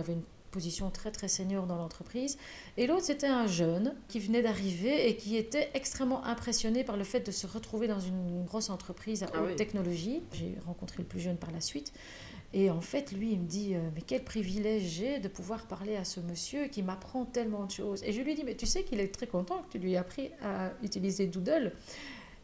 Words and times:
il 0.00 0.02
avait 0.02 0.12
une 0.14 0.24
position 0.50 0.90
très 0.90 1.12
très 1.12 1.28
senior 1.28 1.66
dans 1.66 1.76
l'entreprise. 1.76 2.36
Et 2.76 2.86
l'autre, 2.86 3.04
c'était 3.04 3.28
un 3.28 3.46
jeune 3.46 3.94
qui 4.08 4.18
venait 4.18 4.42
d'arriver 4.42 5.08
et 5.08 5.16
qui 5.16 5.36
était 5.36 5.70
extrêmement 5.74 6.24
impressionné 6.24 6.82
par 6.82 6.96
le 6.96 7.04
fait 7.04 7.20
de 7.20 7.30
se 7.30 7.46
retrouver 7.46 7.86
dans 7.86 8.00
une 8.00 8.44
grosse 8.44 8.70
entreprise 8.70 9.22
à 9.22 9.26
Ah 9.32 9.42
haute 9.42 9.50
oui. 9.50 9.56
technologie. 9.56 10.22
J'ai 10.32 10.56
rencontré 10.66 10.96
le 10.98 11.04
plus 11.04 11.20
jeune 11.20 11.36
par 11.36 11.50
la 11.52 11.60
suite. 11.60 11.92
Et 12.52 12.68
en 12.68 12.80
fait, 12.80 13.12
lui, 13.12 13.30
il 13.32 13.38
me 13.40 13.46
dit, 13.46 13.76
euh, 13.76 13.90
mais 13.94 14.00
quel 14.04 14.24
privilège 14.24 14.82
j'ai 14.82 15.20
de 15.20 15.28
pouvoir 15.28 15.66
parler 15.68 15.94
à 15.94 16.04
ce 16.04 16.18
monsieur 16.18 16.66
qui 16.66 16.82
m'apprend 16.82 17.24
tellement 17.24 17.64
de 17.64 17.70
choses. 17.70 18.02
Et 18.02 18.12
je 18.12 18.20
lui 18.22 18.34
dis, 18.34 18.42
mais 18.42 18.56
tu 18.56 18.66
sais 18.66 18.82
qu'il 18.82 18.98
est 18.98 19.14
très 19.14 19.28
content 19.28 19.62
que 19.62 19.70
tu 19.70 19.78
lui 19.78 19.92
aies 19.92 19.96
appris 19.98 20.30
à 20.42 20.72
utiliser 20.82 21.26
Doodle. 21.28 21.72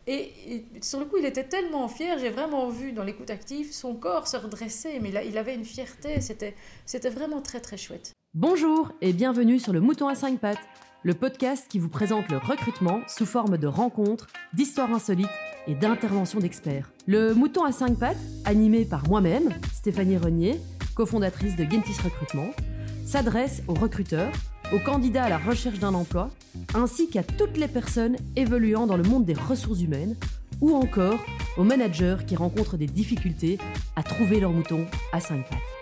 Et, 0.09 0.65
sur 0.83 1.01
le 1.01 1.05
coup, 1.05 1.17
il 1.19 1.25
était 1.25 1.45
tellement 1.45 1.89
fier, 1.89 2.17
j'ai 2.19 2.31
vraiment 2.31 2.69
vu 2.69 2.93
dans 2.93 3.03
l'écoute 3.03 3.31
active 3.31 3.73
son 3.73 3.95
corps 3.95 4.29
se 4.29 4.37
redresser, 4.37 5.01
mais 5.01 5.11
il, 5.27 5.37
avait 5.37 5.55
une 5.55 5.65
fierté, 5.65 6.21
c'était 6.21 6.55
c'était 6.85 7.11
vraiment 7.11 7.41
très 7.41 7.59
très 7.59 7.77
chouette. 7.77 8.13
Bonjour 8.33 8.93
et 9.01 9.13
bienvenue 9.13 9.59
sur 9.59 9.73
le 9.73 9.81
Mouton 9.81 10.07
à 10.07 10.15
5 10.15 10.39
pattes, 10.39 10.61
le 11.03 11.15
podcast 11.15 11.67
qui 11.69 11.81
vous 11.81 11.89
présente 11.89 12.31
le 12.31 12.37
recrutement 12.37 13.01
sous 13.09 13.27
forme 13.27 13.59
de 13.59 13.67
rencontres, 13.67 14.29
d'histoires 14.53 14.93
insolites 14.93 15.27
et 15.67 15.75
d'interventions 15.75 16.39
d'experts. 16.39 16.93
Le 17.07 17.35
Mouton 17.35 17.65
à 17.65 17.73
5 17.73 17.99
pattes, 17.99 18.17
animé 18.45 18.85
par 18.85 19.09
moi-même, 19.09 19.53
Stéphanie 19.75 20.19
Renier, 20.19 20.61
cofondatrice 20.95 21.57
de 21.57 21.65
Gentis 21.65 22.01
Recrutement, 22.05 22.51
s'adresse 23.05 23.63
aux 23.67 23.75
recruteurs, 23.75 24.33
aux 24.73 24.79
candidats 24.79 25.25
à 25.25 25.29
la 25.29 25.39
recherche 25.39 25.79
d'un 25.79 25.95
emploi, 25.95 26.31
ainsi 26.75 27.09
qu'à 27.09 27.23
toutes 27.23 27.57
les 27.57 27.69
personnes 27.69 28.17
évoluant 28.35 28.87
dans 28.87 28.97
le 28.97 29.03
monde 29.03 29.25
des 29.25 29.35
ressources 29.35 29.81
humaines, 29.81 30.17
ou 30.61 30.75
encore 30.75 31.19
aux 31.57 31.65
managers 31.65 32.17
qui 32.27 32.37
rencontrent 32.37 32.77
des 32.77 32.87
difficultés 32.87 33.59
à 33.95 34.03
trouver 34.03 34.41
leur 34.41 34.53
mouton 34.53 34.87
à 35.13 35.21
5 35.21 35.49
pattes. 35.49 35.76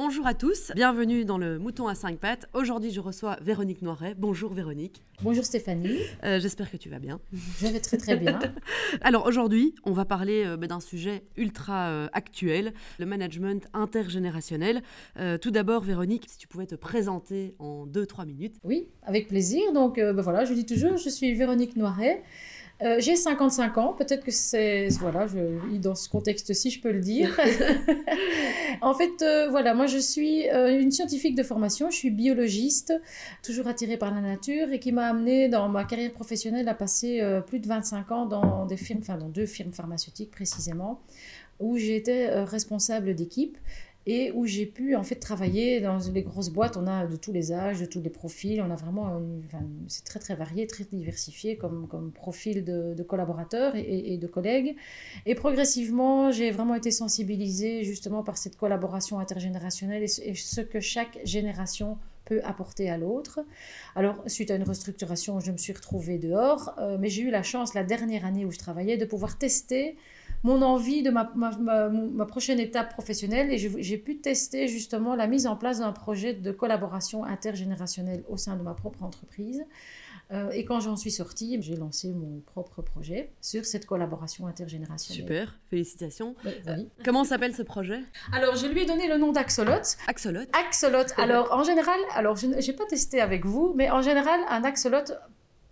Bonjour 0.00 0.28
à 0.28 0.34
tous, 0.34 0.70
bienvenue 0.76 1.24
dans 1.24 1.38
le 1.38 1.58
Mouton 1.58 1.88
à 1.88 1.96
5 1.96 2.20
pattes. 2.20 2.46
Aujourd'hui, 2.54 2.92
je 2.92 3.00
reçois 3.00 3.36
Véronique 3.40 3.82
Noiret. 3.82 4.14
Bonjour 4.16 4.52
Véronique, 4.54 5.02
Bonjour 5.24 5.44
Stéphanie, 5.44 5.98
Euh, 6.22 6.38
j'espère 6.38 6.70
que 6.70 6.76
tu 6.76 6.88
vas 6.88 7.00
bien. 7.00 7.18
je 7.32 7.66
vais 7.66 7.80
très 7.80 7.96
très 7.96 8.16
bien. 8.16 8.38
Alors 9.00 9.26
aujourd'hui, 9.26 9.74
on 9.82 9.90
va 9.90 10.04
parler 10.04 10.44
euh, 10.46 10.56
bah, 10.56 10.68
d'un 10.68 10.78
sujet 10.78 11.24
ultra 11.36 11.88
euh, 11.88 12.06
actuel, 12.12 12.74
le 13.00 13.06
management 13.06 13.66
intergénérationnel. 13.72 14.82
Tout 15.40 15.50
d'abord, 15.50 15.82
Véronique, 15.82 16.26
si 16.28 16.38
tu 16.38 16.46
pouvais 16.46 16.66
te 16.66 16.76
présenter 16.76 17.56
en 17.58 17.84
2-3 17.84 18.24
minutes. 18.24 18.54
Oui, 18.62 18.86
avec 19.02 19.26
plaisir. 19.26 19.72
Donc 19.72 19.96
ben 19.96 20.22
voilà, 20.22 20.44
je 20.44 20.54
dis 20.54 20.64
toujours, 20.64 20.96
je 20.96 21.08
suis 21.08 21.34
Véronique 21.34 21.74
Noiret. 21.74 22.22
Euh, 22.80 22.96
j'ai 23.00 23.16
55 23.16 23.76
ans, 23.78 23.92
peut-être 23.92 24.24
que 24.24 24.30
c'est 24.30 24.86
voilà, 25.00 25.26
je, 25.26 25.76
dans 25.78 25.96
ce 25.96 26.08
contexte-ci, 26.08 26.70
je 26.70 26.80
peux 26.80 26.92
le 26.92 27.00
dire. 27.00 27.36
en 28.82 28.94
fait, 28.94 29.20
euh, 29.22 29.48
voilà, 29.50 29.74
moi 29.74 29.86
je 29.86 29.98
suis 29.98 30.48
euh, 30.50 30.80
une 30.80 30.92
scientifique 30.92 31.34
de 31.34 31.42
formation, 31.42 31.90
je 31.90 31.96
suis 31.96 32.10
biologiste, 32.10 32.94
toujours 33.42 33.66
attirée 33.66 33.96
par 33.96 34.14
la 34.14 34.20
nature 34.20 34.70
et 34.70 34.78
qui 34.78 34.92
m'a 34.92 35.08
amenée 35.08 35.48
dans 35.48 35.68
ma 35.68 35.84
carrière 35.84 36.12
professionnelle 36.12 36.68
à 36.68 36.74
passer 36.74 37.20
plus 37.48 37.58
de 37.58 37.66
25 37.66 38.12
ans 38.12 38.26
dans 38.26 38.64
des 38.66 38.76
firmes, 38.76 39.00
enfin 39.02 39.16
dans 39.16 39.28
deux 39.28 39.46
firmes 39.46 39.72
pharmaceutiques 39.72 40.30
précisément, 40.30 41.00
où 41.58 41.76
j'étais 41.76 42.44
responsable 42.44 43.16
d'équipe 43.16 43.58
et 44.08 44.32
où 44.32 44.46
j'ai 44.46 44.64
pu 44.64 44.96
en 44.96 45.04
fait 45.04 45.16
travailler 45.16 45.82
dans 45.82 45.98
les 46.14 46.22
grosses 46.22 46.48
boîtes. 46.48 46.78
On 46.78 46.86
a 46.86 47.06
de 47.06 47.14
tous 47.16 47.30
les 47.30 47.52
âges, 47.52 47.78
de 47.78 47.84
tous 47.84 48.00
les 48.00 48.08
profils. 48.08 48.62
On 48.62 48.70
a 48.70 48.74
vraiment, 48.74 49.20
c'est 49.86 50.02
très 50.02 50.18
très 50.18 50.34
varié, 50.34 50.66
très 50.66 50.84
diversifié 50.84 51.56
comme, 51.58 52.10
profil 52.14 52.64
de, 52.64 53.02
collaborateurs 53.02 53.74
et, 53.76 54.16
de 54.16 54.26
collègues. 54.26 54.76
Et 55.26 55.34
progressivement, 55.34 56.32
j'ai 56.32 56.50
vraiment 56.50 56.74
été 56.74 56.90
sensibilisée 56.90 57.84
justement 57.84 58.22
par 58.22 58.38
cette 58.38 58.56
collaboration 58.56 59.18
intergénérationnelle 59.18 60.02
et 60.02 60.08
ce, 60.08 60.22
et 60.22 60.34
ce 60.34 60.62
que 60.62 60.80
chaque 60.80 61.18
génération 61.24 61.98
peut 62.24 62.40
apporter 62.44 62.88
à 62.88 62.96
l'autre. 62.96 63.40
Alors, 63.94 64.22
suite 64.26 64.50
à 64.50 64.54
une 64.54 64.62
restructuration, 64.62 65.38
je 65.40 65.52
me 65.52 65.58
suis 65.58 65.74
retrouvée 65.74 66.18
dehors, 66.18 66.74
euh, 66.78 66.96
mais 66.98 67.10
j'ai 67.10 67.22
eu 67.22 67.30
la 67.30 67.42
chance, 67.42 67.74
la 67.74 67.84
dernière 67.84 68.24
année 68.24 68.46
où 68.46 68.50
je 68.50 68.58
travaillais, 68.58 68.96
de 68.96 69.04
pouvoir 69.04 69.36
tester 69.36 69.96
mon 70.44 70.62
envie 70.62 71.02
de 71.02 71.10
ma, 71.10 71.30
ma, 71.34 71.50
ma- 71.58 71.88
ma 71.88 72.26
prochaine 72.26 72.60
étape 72.60 72.92
professionnelle 72.92 73.52
et 73.52 73.58
j'ai 73.58 73.98
pu 73.98 74.18
tester 74.18 74.68
justement 74.68 75.14
la 75.14 75.26
mise 75.26 75.46
en 75.46 75.56
place 75.56 75.80
d'un 75.80 75.92
projet 75.92 76.32
de 76.34 76.52
collaboration 76.52 77.24
intergénérationnelle 77.24 78.22
au 78.28 78.36
sein 78.36 78.56
de 78.56 78.62
ma 78.62 78.74
propre 78.74 79.02
entreprise. 79.02 79.64
Euh, 80.30 80.50
et 80.50 80.66
quand 80.66 80.78
j'en 80.80 80.96
suis 80.96 81.10
sortie, 81.10 81.56
j'ai 81.62 81.74
lancé 81.74 82.12
mon 82.12 82.40
propre 82.40 82.82
projet 82.82 83.30
sur 83.40 83.64
cette 83.64 83.86
collaboration 83.86 84.46
intergénérationnelle. 84.46 85.22
Super, 85.24 85.58
félicitations. 85.70 86.34
Oui, 86.44 86.50
oui. 86.66 86.88
Comment 87.02 87.24
s'appelle 87.24 87.54
ce 87.54 87.62
projet? 87.62 88.02
Alors, 88.34 88.54
je 88.54 88.66
lui 88.66 88.82
ai 88.82 88.84
donné 88.86 89.08
le 89.08 89.16
nom 89.16 89.32
d'Axolot. 89.32 89.80
Axolot. 90.06 90.42
Axolot. 90.52 91.04
Alors, 91.16 91.50
en 91.52 91.62
général, 91.64 91.98
alors 92.14 92.36
je 92.36 92.46
n'ai 92.46 92.72
pas 92.74 92.84
testé 92.84 93.22
avec 93.22 93.46
vous, 93.46 93.72
mais 93.74 93.90
en 93.90 94.02
général, 94.02 94.38
un 94.50 94.64
axolot, 94.64 94.98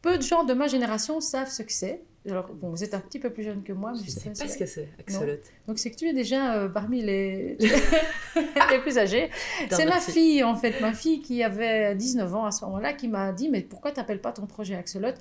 peu 0.00 0.16
de 0.16 0.22
gens 0.22 0.44
de 0.44 0.54
ma 0.54 0.68
génération 0.68 1.20
savent 1.20 1.50
ce 1.50 1.62
que 1.62 1.72
c'est. 1.72 2.02
Alors, 2.28 2.52
bon, 2.52 2.70
vous 2.70 2.82
êtes 2.82 2.94
un 2.94 3.00
petit 3.00 3.18
peu 3.18 3.30
plus 3.30 3.42
jeune 3.42 3.62
que 3.62 3.72
moi, 3.72 3.92
mais 3.92 4.04
Je 4.04 4.10
sais 4.10 4.20
sais 4.20 4.30
pas 4.30 4.48
ce 4.48 4.58
que 4.58 4.66
c'est, 4.66 4.88
Axolot. 4.98 5.34
Donc, 5.66 5.78
c'est 5.78 5.90
que 5.90 5.96
tu 5.96 6.08
es 6.08 6.12
déjà 6.12 6.56
euh, 6.56 6.68
parmi 6.68 7.02
les... 7.02 7.56
les 8.70 8.78
plus 8.80 8.98
âgés. 8.98 9.30
C'est 9.70 9.86
ma 9.86 10.00
fille, 10.00 10.42
en 10.42 10.56
fait, 10.56 10.80
ma 10.80 10.92
fille 10.92 11.20
qui 11.20 11.42
avait 11.42 11.94
19 11.94 12.34
ans 12.34 12.44
à 12.44 12.50
ce 12.50 12.64
moment-là, 12.64 12.92
qui 12.92 13.08
m'a 13.08 13.32
dit 13.32 13.48
Mais 13.48 13.62
pourquoi 13.62 13.92
tu 13.92 14.00
n'appelles 14.00 14.20
pas 14.20 14.32
ton 14.32 14.46
projet 14.46 14.74
Axolot? 14.74 15.12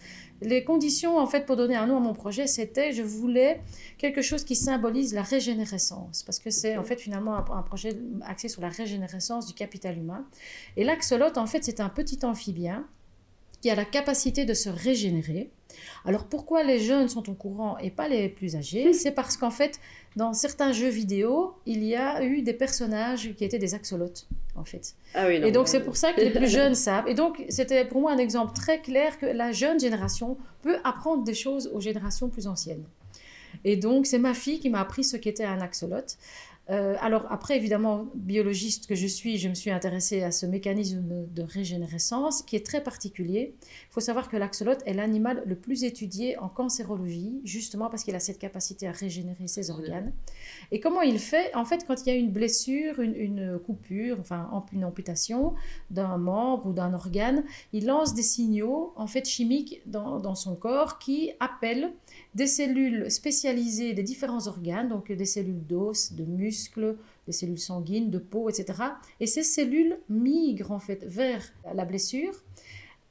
Les 0.41 0.63
conditions, 0.63 1.17
en 1.17 1.27
fait, 1.27 1.45
pour 1.45 1.55
donner 1.55 1.75
un 1.75 1.87
nom 1.87 1.97
à 1.97 2.01
mon 2.01 2.13
projet, 2.13 2.47
c'était 2.47 2.91
je 2.91 3.03
voulais 3.03 3.61
quelque 3.97 4.21
chose 4.21 4.43
qui 4.43 4.55
symbolise 4.55 5.13
la 5.13 5.21
régénérescence. 5.21 6.23
Parce 6.23 6.39
que 6.39 6.49
c'est, 6.49 6.77
en 6.77 6.83
fait, 6.83 6.99
finalement, 6.99 7.35
un, 7.35 7.45
un 7.57 7.61
projet 7.61 7.97
axé 8.25 8.47
sur 8.47 8.61
la 8.61 8.69
régénérescence 8.69 9.47
du 9.47 9.53
capital 9.53 9.97
humain. 9.97 10.25
Et 10.75 10.83
l'axolot, 10.83 11.37
en 11.37 11.45
fait, 11.45 11.63
c'est 11.63 11.79
un 11.79 11.89
petit 11.89 12.19
amphibien 12.23 12.85
qui 13.61 13.69
a 13.69 13.75
la 13.75 13.85
capacité 13.85 14.45
de 14.45 14.53
se 14.53 14.69
régénérer. 14.69 15.49
Alors 16.05 16.25
pourquoi 16.25 16.63
les 16.63 16.79
jeunes 16.79 17.09
sont 17.09 17.29
au 17.29 17.33
courant 17.33 17.77
et 17.79 17.89
pas 17.89 18.07
les 18.07 18.29
plus 18.29 18.55
âgés? 18.55 18.93
C'est 18.93 19.11
parce 19.11 19.37
qu'en 19.37 19.49
fait, 19.51 19.79
dans 20.15 20.33
certains 20.33 20.71
jeux 20.71 20.89
vidéo, 20.89 21.53
il 21.65 21.83
y 21.83 21.95
a 21.95 22.23
eu 22.23 22.41
des 22.41 22.53
personnages 22.53 23.33
qui 23.35 23.43
étaient 23.43 23.59
des 23.59 23.73
axolotes, 23.73 24.27
en 24.55 24.63
fait. 24.63 24.95
Ah 25.13 25.27
oui, 25.27 25.39
non. 25.39 25.47
Et 25.47 25.51
donc 25.51 25.67
c'est 25.67 25.83
pour 25.83 25.97
ça 25.97 26.13
que 26.13 26.21
les 26.21 26.31
plus 26.31 26.47
jeunes 26.51 26.75
savent. 26.75 27.07
Et 27.07 27.13
donc 27.13 27.43
c'était 27.49 27.85
pour 27.85 28.01
moi 28.01 28.11
un 28.11 28.17
exemple 28.17 28.53
très 28.53 28.81
clair 28.81 29.17
que 29.19 29.25
la 29.25 29.51
jeune 29.51 29.79
génération 29.79 30.37
peut 30.61 30.77
apprendre 30.83 31.23
des 31.23 31.33
choses 31.33 31.69
aux 31.73 31.81
générations 31.81 32.29
plus 32.29 32.47
anciennes. 32.47 32.83
Et 33.63 33.77
donc 33.77 34.05
c'est 34.05 34.19
ma 34.19 34.33
fille 34.33 34.59
qui 34.59 34.69
m'a 34.69 34.81
appris 34.81 35.03
ce 35.03 35.17
qu'était 35.17 35.45
un 35.45 35.59
axolote. 35.61 36.17
Euh, 36.69 36.95
alors 36.99 37.27
après, 37.29 37.57
évidemment, 37.57 38.07
biologiste 38.15 38.87
que 38.87 38.95
je 38.95 39.05
suis, 39.05 39.37
je 39.37 39.49
me 39.49 39.53
suis 39.53 39.69
intéressée 39.69 40.23
à 40.23 40.31
ce 40.31 40.45
mécanisme 40.45 41.03
de, 41.03 41.43
régénérescence 41.43 42.41
qui 42.41 42.55
est 42.55 42.65
très 42.65 42.81
particulier. 42.81 43.53
Il 43.61 43.93
faut 43.93 43.99
savoir 43.99 44.29
que 44.29 44.35
l'axolote 44.35 44.81
est 44.85 44.93
l'animal 44.93 45.43
le 45.45 45.55
plus 45.55 45.83
étudié 45.83 46.37
en 46.39 46.49
cancérologie, 46.49 47.39
justement 47.43 47.89
parce 47.89 48.03
qu'il 48.03 48.15
a 48.15 48.19
cette 48.19 48.39
capacité 48.39 48.87
à 48.87 48.91
régénérer 48.91 49.47
ses 49.47 49.69
organes. 49.69 50.11
Et 50.71 50.79
comment 50.79 51.01
il 51.01 51.19
fait? 51.19 51.53
En 51.53 51.65
fait, 51.65 51.85
quand 51.85 52.01
il 52.01 52.07
y 52.07 52.11
a 52.11 52.15
une 52.15 52.31
blessure, 52.31 52.99
une, 52.99 53.15
une 53.15 53.59
coupure, 53.59 54.17
enfin 54.19 54.49
une 54.73 54.85
amputation 54.85 55.53
d'un 55.91 56.17
membre 56.17 56.65
ou 56.67 56.73
d'un 56.73 56.93
organe, 56.93 57.43
il 57.73 57.85
lance 57.85 58.15
des 58.15 58.23
signaux 58.23 58.93
en 58.95 59.07
fait 59.07 59.27
chimiques 59.27 59.81
dans, 59.85 60.19
dans 60.19 60.35
son 60.35 60.55
corps 60.55 60.97
qui 60.97 61.31
appellent 61.39 61.93
des 62.35 62.47
cellules 62.47 63.09
spécialisées 63.09 63.93
des 63.93 64.03
différents 64.03 64.47
organes, 64.47 64.89
donc 64.89 65.11
des 65.11 65.25
cellules 65.25 65.65
d'os, 65.65 66.11
de 66.13 66.25
muscles, 66.25 66.97
des 67.25 67.31
cellules 67.31 67.59
sanguines, 67.59 68.11
de 68.11 68.19
peau, 68.19 68.49
etc. 68.49 68.83
Et 69.19 69.25
ces 69.25 69.43
cellules 69.43 69.97
migrent 70.09 70.71
en 70.71 70.79
fait 70.79 71.03
vers 71.05 71.41
la 71.73 71.85
blessure 71.85 72.33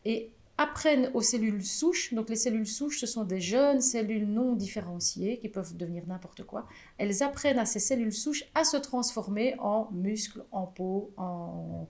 et 0.05 0.31
apprennent 0.59 1.11
aux 1.15 1.23
cellules 1.23 1.65
souches. 1.65 2.13
Donc 2.13 2.29
les 2.29 2.37
cellules 2.37 2.67
souches, 2.67 3.01
ce 3.01 3.07
sont 3.07 3.25
des 3.25 3.41
jeunes 3.41 3.81
cellules 3.81 4.27
non 4.27 4.55
différenciées 4.55 5.39
qui 5.39 5.49
peuvent 5.49 5.75
devenir 5.77 6.07
n'importe 6.07 6.45
quoi. 6.45 6.67
Elles 6.99 7.23
apprennent 7.23 7.59
à 7.59 7.65
ces 7.65 7.81
cellules 7.81 8.13
souches 8.13 8.45
à 8.55 8.65
se 8.65 8.77
transformer 8.77 9.57
en 9.59 9.89
muscles, 9.91 10.45
en 10.53 10.67
peau, 10.67 11.11
en, 11.17 11.89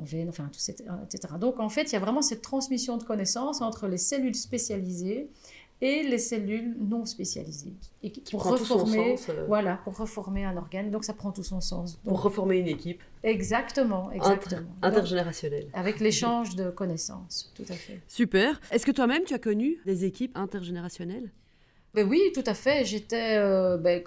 en 0.00 0.04
veines, 0.04 0.28
enfin 0.28 0.50
tout, 0.52 0.60
etc. 1.04 1.34
Donc 1.38 1.58
en 1.60 1.68
fait, 1.68 1.84
il 1.84 1.92
y 1.92 1.96
a 1.96 2.00
vraiment 2.00 2.22
cette 2.22 2.42
transmission 2.42 2.96
de 2.96 3.02
connaissances 3.02 3.60
entre 3.60 3.88
les 3.88 3.98
cellules 3.98 4.34
spécialisées 4.34 5.28
et 5.82 6.02
les 6.02 6.18
cellules 6.18 6.76
non 6.80 7.04
spécialisées. 7.04 7.74
Et 8.02 8.10
qui- 8.10 8.22
Qui 8.22 8.32
pour 8.32 8.40
prend 8.42 8.56
tout 8.56 8.64
son 8.64 8.74
reformer, 8.78 9.16
sens, 9.16 9.28
euh, 9.30 9.44
voilà, 9.46 9.78
pour 9.84 9.96
reformer 9.96 10.44
un 10.44 10.56
organe. 10.56 10.90
Donc 10.90 11.04
ça 11.04 11.12
prend 11.12 11.32
tout 11.32 11.42
son 11.42 11.60
sens. 11.60 11.94
Donc, 12.04 12.14
pour 12.14 12.22
reformer 12.22 12.58
une 12.58 12.68
équipe 12.68 13.02
exactement, 13.22 14.10
exactement. 14.10 14.60
Donc, 14.60 14.68
intergénérationnelle. 14.82 15.66
avec 15.74 16.00
l'échange 16.00 16.56
de 16.56 16.70
connaissances, 16.70 17.52
tout 17.54 17.64
à 17.68 17.74
fait. 17.74 18.00
Super. 18.08 18.60
Est-ce 18.70 18.86
que 18.86 18.92
toi-même, 18.92 19.24
tu 19.24 19.34
as 19.34 19.38
connu 19.38 19.78
des 19.84 20.04
équipes 20.04 20.36
intergénérationnelles? 20.36 21.30
Ben 21.96 22.06
oui, 22.06 22.20
tout 22.34 22.44
à 22.44 22.52
fait. 22.52 22.84
J'étais 22.84 23.38
euh, 23.38 23.78
ben, 23.78 24.02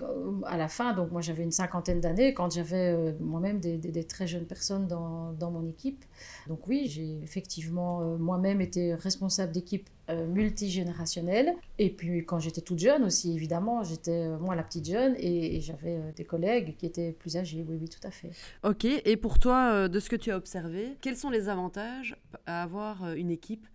à 0.45 0.57
la 0.57 0.67
fin, 0.67 0.93
donc 0.93 1.09
moi 1.09 1.21
j'avais 1.21 1.41
une 1.41 1.51
cinquantaine 1.51 1.99
d'années 1.99 2.35
quand 2.35 2.53
j'avais 2.53 2.93
euh, 2.93 3.13
moi-même 3.19 3.59
des, 3.59 4.03
très 4.03 4.27
jeunes 4.27 4.45
personnes 4.45 4.87
dans, 4.87 5.33
dans, 5.33 5.49
mon 5.49 5.67
équipe. 5.67 6.05
Donc 6.47 6.67
oui, 6.67 6.85
j'ai 6.87 7.19
effectivement 7.23 8.01
euh, 8.01 8.17
moi-même 8.17 8.61
été 8.61 8.93
responsable 8.93 9.51
d'équipe 9.51 9.89
multigénérationnelle. 10.27 11.55
Et 11.79 11.89
puis 11.89 12.25
quand 12.25 12.39
j'étais 12.39 12.61
toute 12.61 12.79
jeune 12.79 13.03
aussi, 13.03 13.33
évidemment, 13.33 13.83
j'étais 13.83 14.27
moi 14.37 14.55
la 14.55 14.63
petite 14.63 14.87
jeune 14.87 15.15
et, 15.17 15.55
et 15.55 15.61
j'avais 15.61 15.99
des 16.15 16.25
collègues 16.25 16.75
qui 16.77 16.85
étaient 16.85 17.11
plus 17.11 17.37
âgés. 17.37 17.65
Oui, 17.67 17.77
oui, 17.81 17.89
tout 17.89 18.07
à 18.07 18.11
fait. 18.11 18.31
Ok, 18.63 18.85
et 18.85 19.17
pour 19.17 19.37
toi, 19.37 19.87
de 19.87 19.99
ce 19.99 20.09
que 20.09 20.15
tu 20.15 20.31
as 20.31 20.37
observé, 20.37 20.95
quels 21.01 21.17
sont 21.17 21.29
les 21.29 21.47
avantages 21.47 22.15
à 22.47 22.63
avoir 22.63 23.13
une 23.13 23.29
équipe 23.29 23.67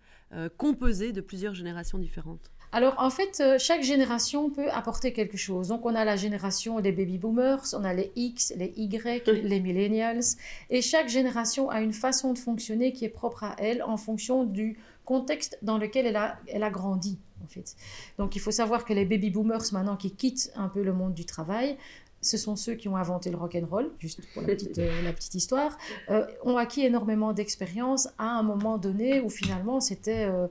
composée 0.57 1.13
de 1.13 1.21
plusieurs 1.21 1.53
générations 1.53 1.99
différentes? 1.99 2.51
Alors 2.71 2.95
en 2.97 3.09
fait, 3.09 3.39
euh, 3.39 3.57
chaque 3.57 3.83
génération 3.83 4.49
peut 4.49 4.69
apporter 4.69 5.13
quelque 5.13 5.37
chose. 5.37 5.69
Donc 5.69 5.85
on 5.85 5.95
a 5.95 6.03
la 6.03 6.15
génération 6.15 6.79
des 6.79 6.91
baby 6.91 7.17
boomers, 7.17 7.65
on 7.73 7.83
a 7.83 7.93
les 7.93 8.11
X, 8.15 8.53
les 8.57 8.73
Y, 8.75 9.27
les 9.27 9.59
millennials, 9.59 10.23
et 10.69 10.81
chaque 10.81 11.07
génération 11.07 11.69
a 11.69 11.81
une 11.81 11.93
façon 11.93 12.33
de 12.33 12.37
fonctionner 12.37 12.91
qui 12.91 13.05
est 13.05 13.09
propre 13.09 13.43
à 13.43 13.55
elle 13.59 13.83
en 13.83 13.97
fonction 13.97 14.43
du 14.43 14.77
contexte 15.05 15.57
dans 15.61 15.77
lequel 15.77 16.05
elle 16.07 16.15
a, 16.15 16.37
elle 16.47 16.63
a 16.63 16.69
grandi. 16.69 17.19
En 17.43 17.47
fait. 17.47 17.75
Donc 18.17 18.35
il 18.35 18.39
faut 18.39 18.51
savoir 18.51 18.85
que 18.85 18.93
les 18.93 19.05
baby 19.05 19.29
boomers 19.29 19.71
maintenant 19.71 19.97
qui 19.97 20.11
quittent 20.11 20.51
un 20.55 20.67
peu 20.67 20.81
le 20.81 20.93
monde 20.93 21.13
du 21.13 21.25
travail 21.25 21.77
ce 22.25 22.37
sont 22.37 22.55
ceux 22.55 22.73
qui 22.73 22.87
ont 22.89 22.97
inventé 22.97 23.29
le 23.29 23.37
rock 23.37 23.55
and 23.55 23.67
roll, 23.69 23.91
juste 23.99 24.21
pour 24.33 24.41
la 24.41 24.47
petite, 24.55 24.79
euh, 24.79 25.11
histoire, 25.33 25.77
euh, 26.09 26.25
ont 26.43 26.57
acquis 26.57 26.85
énormément 26.85 27.33
d'expérience 27.33 28.07
à 28.17 28.25
un 28.25 28.43
moment 28.43 28.77
donné 28.77 29.21
où 29.21 29.29
finalement 29.29 29.79
c'était 29.79 30.25
euh, 30.25 30.47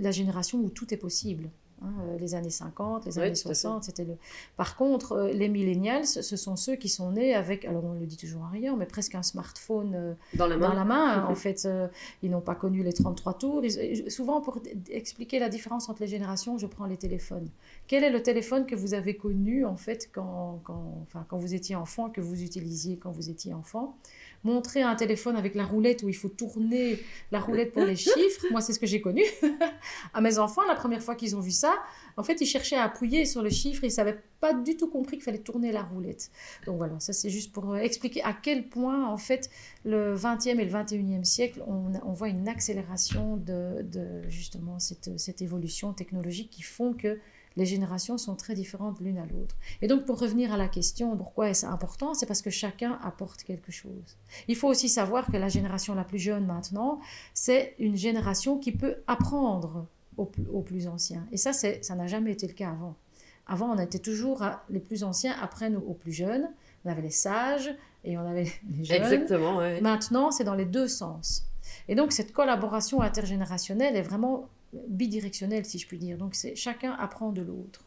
la 0.00 0.10
génération 0.12 0.58
où 0.58 0.70
tout 0.70 0.94
est 0.94 0.98
possible. 0.98 1.50
Hein, 1.82 1.92
euh, 2.08 2.18
les 2.18 2.34
années 2.34 2.50
50, 2.50 3.04
les 3.06 3.18
années 3.18 3.34
60, 3.34 3.84
c'était 3.84 4.04
le... 4.04 4.16
Par 4.56 4.76
contre, 4.76 5.12
euh, 5.12 5.32
les 5.32 5.48
millennials, 5.48 6.06
ce 6.06 6.36
sont 6.36 6.56
ceux 6.56 6.76
qui 6.76 6.88
sont 6.88 7.10
nés 7.10 7.34
avec, 7.34 7.64
alors 7.64 7.84
on 7.84 7.94
le 7.94 8.06
dit 8.06 8.16
toujours 8.16 8.42
en 8.42 8.48
riant, 8.48 8.76
mais 8.76 8.86
presque 8.86 9.14
un 9.14 9.22
smartphone 9.22 9.92
euh, 9.94 10.14
dans 10.34 10.46
la 10.46 10.56
main. 10.56 11.26
en 11.26 11.34
fait, 11.44 11.68
ils 12.22 12.30
n'ont 12.30 12.40
pas 12.40 12.54
connu 12.54 12.82
les 12.82 12.92
33 12.92 13.34
tours. 13.34 13.62
Souvent, 14.08 14.40
pour 14.40 14.60
expliquer 14.88 15.38
la 15.38 15.48
différence 15.48 15.88
entre 15.88 16.02
les 16.02 16.08
générations, 16.08 16.58
je 16.58 16.66
prends 16.66 16.86
les 16.86 16.96
téléphones. 16.96 17.48
Quel 17.88 18.04
est 18.04 18.10
le 18.10 18.22
téléphone 18.22 18.66
que 18.66 18.76
vous 18.76 18.94
avez 18.94 19.16
connu, 19.16 19.64
en 19.64 19.76
fait, 19.76 20.08
quand, 20.12 20.60
quand, 20.64 20.98
enfin, 21.02 21.26
quand 21.28 21.38
vous 21.38 21.54
étiez 21.54 21.74
enfant, 21.74 22.08
que 22.08 22.20
vous 22.20 22.42
utilisiez 22.42 22.96
quand 22.96 23.10
vous 23.10 23.30
étiez 23.30 23.52
enfant? 23.52 23.96
Montrer 24.44 24.82
un 24.82 24.94
téléphone 24.94 25.36
avec 25.36 25.54
la 25.54 25.64
roulette 25.64 26.02
où 26.02 26.08
il 26.08 26.14
faut 26.14 26.28
tourner 26.28 26.98
la 27.32 27.40
roulette 27.40 27.72
pour 27.72 27.84
les 27.84 27.96
chiffres. 27.96 28.46
Moi, 28.50 28.60
c'est 28.60 28.74
ce 28.74 28.78
que 28.78 28.86
j'ai 28.86 29.00
connu. 29.00 29.22
à 30.14 30.20
mes 30.20 30.38
enfants, 30.38 30.62
la 30.68 30.74
première 30.74 31.02
fois 31.02 31.14
qu'ils 31.14 31.34
ont 31.34 31.40
vu 31.40 31.50
ça, 31.50 31.63
en 32.16 32.22
fait, 32.22 32.40
ils 32.40 32.46
cherchaient 32.46 32.76
à 32.76 32.84
appuyer 32.84 33.24
sur 33.24 33.42
le 33.42 33.50
chiffre. 33.50 33.84
Ils 33.84 33.88
ne 33.88 33.92
savaient 33.92 34.18
pas 34.40 34.52
du 34.52 34.76
tout 34.76 34.88
compris 34.88 35.16
qu'il 35.16 35.24
fallait 35.24 35.38
tourner 35.38 35.72
la 35.72 35.82
roulette. 35.82 36.30
Donc 36.66 36.76
voilà, 36.76 36.98
ça 37.00 37.12
c'est 37.12 37.30
juste 37.30 37.52
pour 37.52 37.72
euh, 37.72 37.76
expliquer 37.76 38.22
à 38.22 38.32
quel 38.32 38.68
point, 38.68 39.08
en 39.08 39.16
fait, 39.16 39.50
le 39.84 40.14
20e 40.14 40.58
et 40.58 40.64
le 40.64 40.70
21e 40.70 41.24
siècle, 41.24 41.62
on, 41.66 42.12
voit 42.12 42.28
une 42.28 42.48
accélération 42.48 43.36
de, 43.36 43.84
justement 44.28 44.78
cette, 44.78 45.18
cette 45.18 45.42
évolution 45.42 45.92
technologique 45.92 46.50
qui 46.50 46.62
font 46.62 46.92
que 46.92 47.18
les 47.56 47.66
générations 47.66 48.18
sont 48.18 48.34
très 48.34 48.54
différentes 48.54 49.00
l'une 49.00 49.18
à 49.18 49.26
l'autre. 49.26 49.56
Et 49.80 49.86
donc, 49.86 50.04
pour 50.04 50.18
revenir 50.18 50.52
à 50.52 50.56
la 50.56 50.68
question, 50.68 51.16
pourquoi 51.16 51.50
est-ce 51.50 51.66
important 51.66 52.14
C'est 52.14 52.26
parce 52.26 52.42
que 52.42 52.50
chacun 52.50 52.98
apporte 53.02 53.44
quelque 53.44 53.72
chose. 53.72 54.16
Il 54.48 54.56
faut 54.56 54.68
aussi 54.68 54.88
savoir 54.88 55.26
que 55.26 55.36
la 55.36 55.48
génération 55.48 55.94
la 55.94 56.04
plus 56.04 56.18
jeune 56.18 56.46
maintenant, 56.46 57.00
c'est 57.32 57.74
une 57.78 57.96
génération 57.96 58.58
qui 58.58 58.72
peut 58.72 58.96
apprendre 59.06 59.86
aux, 60.16 60.60
plus 60.62 60.86
anciens. 60.86 61.26
Et 61.32 61.36
ça, 61.36 61.52
ça 61.52 61.94
n'a 61.94 62.06
jamais 62.06 62.32
été 62.32 62.46
le 62.46 62.52
cas 62.52 62.70
avant. 62.70 62.96
Avant, 63.46 63.74
on 63.74 63.78
était 63.78 63.98
toujours 63.98 64.42
les 64.70 64.80
plus 64.80 65.04
anciens 65.04 65.34
apprennent 65.40 65.76
aux 65.76 65.94
plus 65.94 66.12
jeunes. 66.12 66.48
On 66.84 66.90
avait 66.90 67.02
les 67.02 67.10
sages 67.10 67.74
et 68.04 68.16
on 68.16 68.26
avait 68.26 68.46
les 68.70 68.84
jeunes. 68.84 69.02
Exactement. 69.02 69.60
Maintenant, 69.80 70.30
c'est 70.30 70.44
dans 70.44 70.54
les 70.54 70.64
deux 70.64 70.88
sens. 70.88 71.46
Et 71.88 71.94
donc, 71.94 72.12
cette 72.12 72.32
collaboration 72.32 73.00
intergénérationnelle 73.00 73.96
est 73.96 74.02
vraiment 74.02 74.48
bidirectionnel, 74.88 75.64
si 75.64 75.78
je 75.78 75.86
puis 75.86 75.98
dire. 75.98 76.18
Donc 76.18 76.34
c'est 76.34 76.54
chacun 76.54 76.92
apprend 76.92 77.32
de 77.32 77.42
l'autre. 77.42 77.84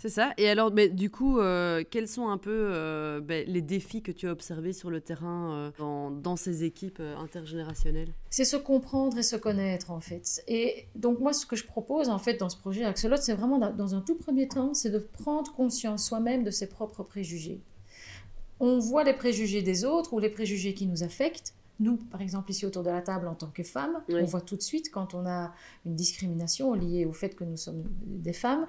C'est 0.00 0.08
ça. 0.08 0.32
Et 0.38 0.48
alors, 0.48 0.72
mais, 0.72 0.88
du 0.88 1.10
coup, 1.10 1.38
euh, 1.38 1.84
quels 1.90 2.08
sont 2.08 2.30
un 2.30 2.38
peu 2.38 2.50
euh, 2.50 3.20
ben, 3.20 3.44
les 3.46 3.60
défis 3.60 4.00
que 4.00 4.10
tu 4.10 4.28
as 4.28 4.32
observés 4.32 4.72
sur 4.72 4.88
le 4.88 5.02
terrain 5.02 5.52
euh, 5.52 5.70
dans, 5.76 6.10
dans, 6.10 6.36
ces 6.36 6.64
équipes 6.64 7.02
intergénérationnelles? 7.18 8.08
C'est 8.30 8.46
se 8.46 8.56
comprendre 8.56 9.18
et 9.18 9.22
se 9.22 9.36
connaître, 9.36 9.90
en 9.90 10.00
fait. 10.00 10.42
Et 10.48 10.86
donc, 10.94 11.20
moi, 11.20 11.34
ce 11.34 11.44
que 11.44 11.54
je 11.54 11.66
propose, 11.66 12.08
en 12.08 12.18
fait, 12.18 12.38
dans 12.38 12.48
ce 12.48 12.56
projet 12.56 12.82
Axolot, 12.82 13.18
c'est 13.18 13.34
vraiment, 13.34 13.58
dans 13.58 13.94
un 13.94 14.00
tout 14.00 14.14
premier 14.14 14.48
temps, 14.48 14.72
c'est 14.72 14.88
de 14.88 15.00
prendre 15.00 15.52
conscience 15.52 16.06
soi-même 16.06 16.44
de 16.44 16.50
ses 16.50 16.70
propres 16.70 17.02
préjugés. 17.02 17.60
On 18.58 18.78
voit 18.78 19.04
les 19.04 19.12
préjugés 19.12 19.60
des 19.60 19.84
autres 19.84 20.14
ou 20.14 20.18
les 20.18 20.30
préjugés 20.30 20.72
qui 20.72 20.86
nous 20.86 21.02
affectent, 21.02 21.52
nous, 21.80 21.96
par 21.96 22.20
exemple, 22.20 22.50
ici 22.50 22.66
autour 22.66 22.82
de 22.82 22.90
la 22.90 23.00
table, 23.00 23.26
en 23.26 23.34
tant 23.34 23.48
que 23.48 23.62
femmes, 23.62 24.02
on 24.10 24.24
voit 24.24 24.42
tout 24.42 24.56
de 24.56 24.62
suite 24.62 24.90
quand 24.90 25.14
on 25.14 25.26
a 25.26 25.52
une 25.86 25.96
discrimination 25.96 26.74
liée 26.74 27.06
au 27.06 27.12
fait 27.12 27.34
que 27.34 27.42
nous 27.44 27.56
sommes 27.56 27.84
des 28.02 28.34
femmes, 28.34 28.66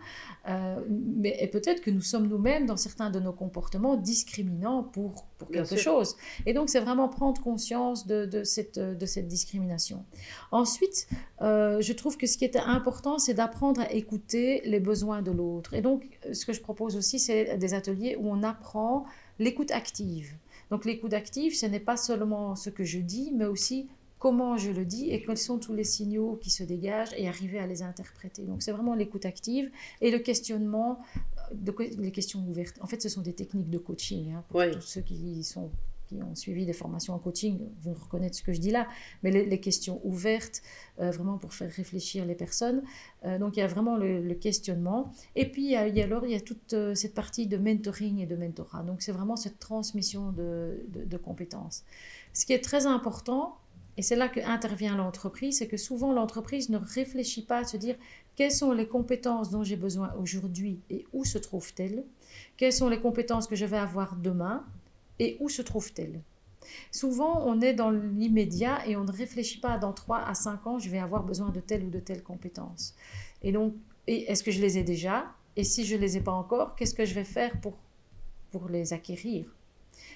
euh, 0.48 0.80
mais 0.90 1.36
et 1.40 1.48
peut-être 1.48 1.81
que 1.81 1.92
nous 1.92 2.02
sommes 2.02 2.28
nous-mêmes 2.28 2.66
dans 2.66 2.78
certains 2.78 3.10
de 3.10 3.19
nos 3.19 3.34
comportements 3.34 3.98
discriminants 3.98 4.84
pour, 4.84 5.25
pour 5.38 5.50
quelque 5.50 5.75
chose. 5.75 6.16
Et 6.46 6.54
donc, 6.54 6.69
c'est 6.69 6.80
vraiment 6.80 7.10
prendre 7.10 7.42
conscience 7.42 8.08
de, 8.08 8.25
de, 8.25 8.44
cette, 8.46 8.80
de 8.80 9.06
cette 9.06 9.28
discrimination. 9.28 10.06
Ensuite, 10.52 11.08
euh, 11.42 11.81
je 11.81 11.94
trouve 11.94 12.16
que 12.18 12.28
ce 12.28 12.38
qui 12.38 12.46
est 12.46 12.56
important, 12.56 13.19
c'est 13.19 13.34
d'apprendre 13.34 13.81
à 13.81 13.92
écouter 13.92 14.62
les 14.63 14.80
besoins 14.80 15.22
de 15.22 15.31
l'autre. 15.31 15.74
Et 15.74 15.81
donc, 15.81 16.08
ce 16.31 16.46
que 16.46 16.54
je 16.54 16.62
propose 16.62 16.96
aussi, 16.96 17.19
c'est 17.19 17.58
des 17.58 17.74
ateliers 17.74 18.16
où 18.18 18.30
on 18.30 18.42
apprend 18.44 19.06
l'écoute 19.40 19.72
active. 19.72 20.36
Donc 20.72 20.86
l'écoute 20.86 21.14
active, 21.14 21.56
ce 21.56 21.66
n'est 21.66 21.82
pas 21.82 21.98
seulement 21.98 22.56
ce 22.56 22.70
que 22.70 22.84
je 22.84 22.98
dis, 22.98 23.32
mais 23.36 23.46
aussi 23.46 23.90
comment 24.20 24.56
je 24.56 24.72
le 24.72 24.86
dis 24.86 25.10
et 25.10 25.22
quels 25.22 25.38
sont 25.38 25.58
tous 25.58 25.74
les 25.74 25.84
signaux 25.84 26.40
qui 26.42 26.50
se 26.50 26.64
dégagent 26.64 27.14
et 27.18 27.28
arriver 27.28 27.60
à 27.60 27.68
les 27.68 27.82
interpréter. 27.82 28.44
Donc 28.44 28.62
c'est 28.62 28.72
vraiment 28.72 28.96
l'écoute 28.96 29.26
active 29.26 29.70
et 30.00 30.12
le 30.12 30.20
questionnement, 30.20 31.02
euh, 31.18 31.56
de, 31.56 31.74
les 32.00 32.12
questions 32.12 32.40
ouvertes. 32.48 32.78
En 32.82 32.88
fait, 32.88 33.02
ce 33.02 33.10
sont 33.10 33.22
des 33.22 33.34
techniques 33.34 33.70
de 33.70 33.80
coaching 33.80 34.32
hein, 34.32 34.44
pour 34.48 34.62
tous 34.72 34.82
ceux 34.82 35.02
qui 35.02 35.44
sont 35.44 35.72
qui 36.12 36.22
ont 36.22 36.36
suivi 36.36 36.66
des 36.66 36.74
formations 36.74 37.13
en 37.13 37.19
coaching 37.19 37.60
vont 37.81 37.94
reconnaître 37.94 38.36
ce 38.36 38.44
que 38.44 38.52
je 38.52 38.60
dis 38.60 38.72
là, 38.72 38.88
mais 39.24 39.31
les, 39.31 39.60
questions 39.60 40.02
ouvertes, 40.04 40.62
euh, 41.00 41.12
vraiment 41.12 41.38
pour 41.38 41.54
faire 41.54 41.72
réfléchir 41.72 42.25
les 42.25 42.36
personnes. 42.36 42.84
Euh, 43.25 43.38
donc 43.38 43.56
il 43.56 43.60
y 43.60 43.63
a 43.63 43.68
vraiment 43.68 43.96
le, 43.96 44.34
questionnement. 44.34 45.12
Et 45.36 45.50
puis 45.50 45.63
il 45.63 45.72
y, 45.72 45.75
a, 45.75 46.04
alors 46.04 46.25
il 46.25 46.31
y 46.31 46.36
a 46.36 46.42
toute 46.42 46.74
euh, 46.74 46.96
cette 46.96 47.13
partie 47.13 47.48
de 47.48 47.58
mentoring 47.58 48.19
et 48.19 48.25
de 48.25 48.36
mentorat. 48.36 48.84
Donc 48.84 49.02
c'est 49.02 49.12
vraiment 49.12 49.36
cette 49.36 49.60
transmission 49.60 50.31
de, 50.31 50.84
de, 50.90 51.18
compétences. 51.18 51.84
Ce 52.34 52.46
qui 52.46 52.54
est 52.54 52.63
très 52.63 52.86
important, 52.88 53.58
et 53.98 54.02
c'est 54.02 54.16
là 54.16 54.28
que 54.30 54.40
intervient 54.40 54.96
l'entreprise, 54.96 55.60
c'est 55.60 55.68
que 55.68 55.78
souvent 55.78 56.12
l'entreprise 56.12 56.69
ne 56.69 56.78
réfléchit 56.78 57.44
pas 57.44 57.60
à 57.60 57.63
se 57.66 57.78
dire 57.78 57.96
quelles 58.36 58.52
sont 58.52 58.72
les 58.72 58.88
compétences 58.88 59.50
dont 59.50 59.63
j'ai 59.63 59.75
besoin 59.75 60.13
aujourd'hui 60.16 60.80
et 60.90 61.06
où 61.13 61.25
se 61.25 61.38
trouvent-elles? 61.38 62.04
Quelles 62.58 62.74
sont 62.74 62.90
les 62.90 63.00
compétences 63.00 63.48
que 63.48 63.56
je 63.56 63.66
vais 63.66 63.78
avoir 63.78 64.16
demain? 64.16 64.65
Et 65.20 65.38
où 65.39 65.50
se 65.50 65.62
trouve-t-elle? 65.62 66.22
Souvent, 66.91 67.44
on 67.46 67.62
est 67.62 67.74
dans 67.74 67.91
l'immédiat 67.91 68.88
et 68.88 68.96
on 68.96 69.03
ne 69.03 69.12
réfléchit 69.12 69.60
pas 69.60 69.77
dans 69.77 69.94
3 69.94 70.20
à 70.20 70.34
5 70.34 70.68
ans, 70.68 70.80
je 70.80 70.89
vais 70.89 71.00
avoir 71.00 71.24
besoin 71.24 71.50
de 71.50 71.60
telle 71.60 71.84
ou 71.84 71.89
de 71.89 72.00
telle 72.00 72.24
compétence. 72.24 72.96
Et 73.41 73.51
donc, 73.51 73.74
est-ce 74.08 74.44
que 74.44 74.51
je 74.51 74.62
les 74.62 74.77
ai 74.77 74.84
déjà? 74.84 75.25
Et 75.56 75.63
si 75.63 75.86
je 75.86 75.96
ne 75.96 76.01
les 76.01 76.18
ai 76.18 76.22
pas 76.22 76.32
encore, 76.32 76.75
qu'est-ce 76.75 76.94
que 76.94 77.06
je 77.06 77.13
vais 77.13 77.24
faire 77.24 77.60
pour, 77.62 77.77
pour 78.51 78.70
les 78.70 78.94
acquérir? 78.94 79.46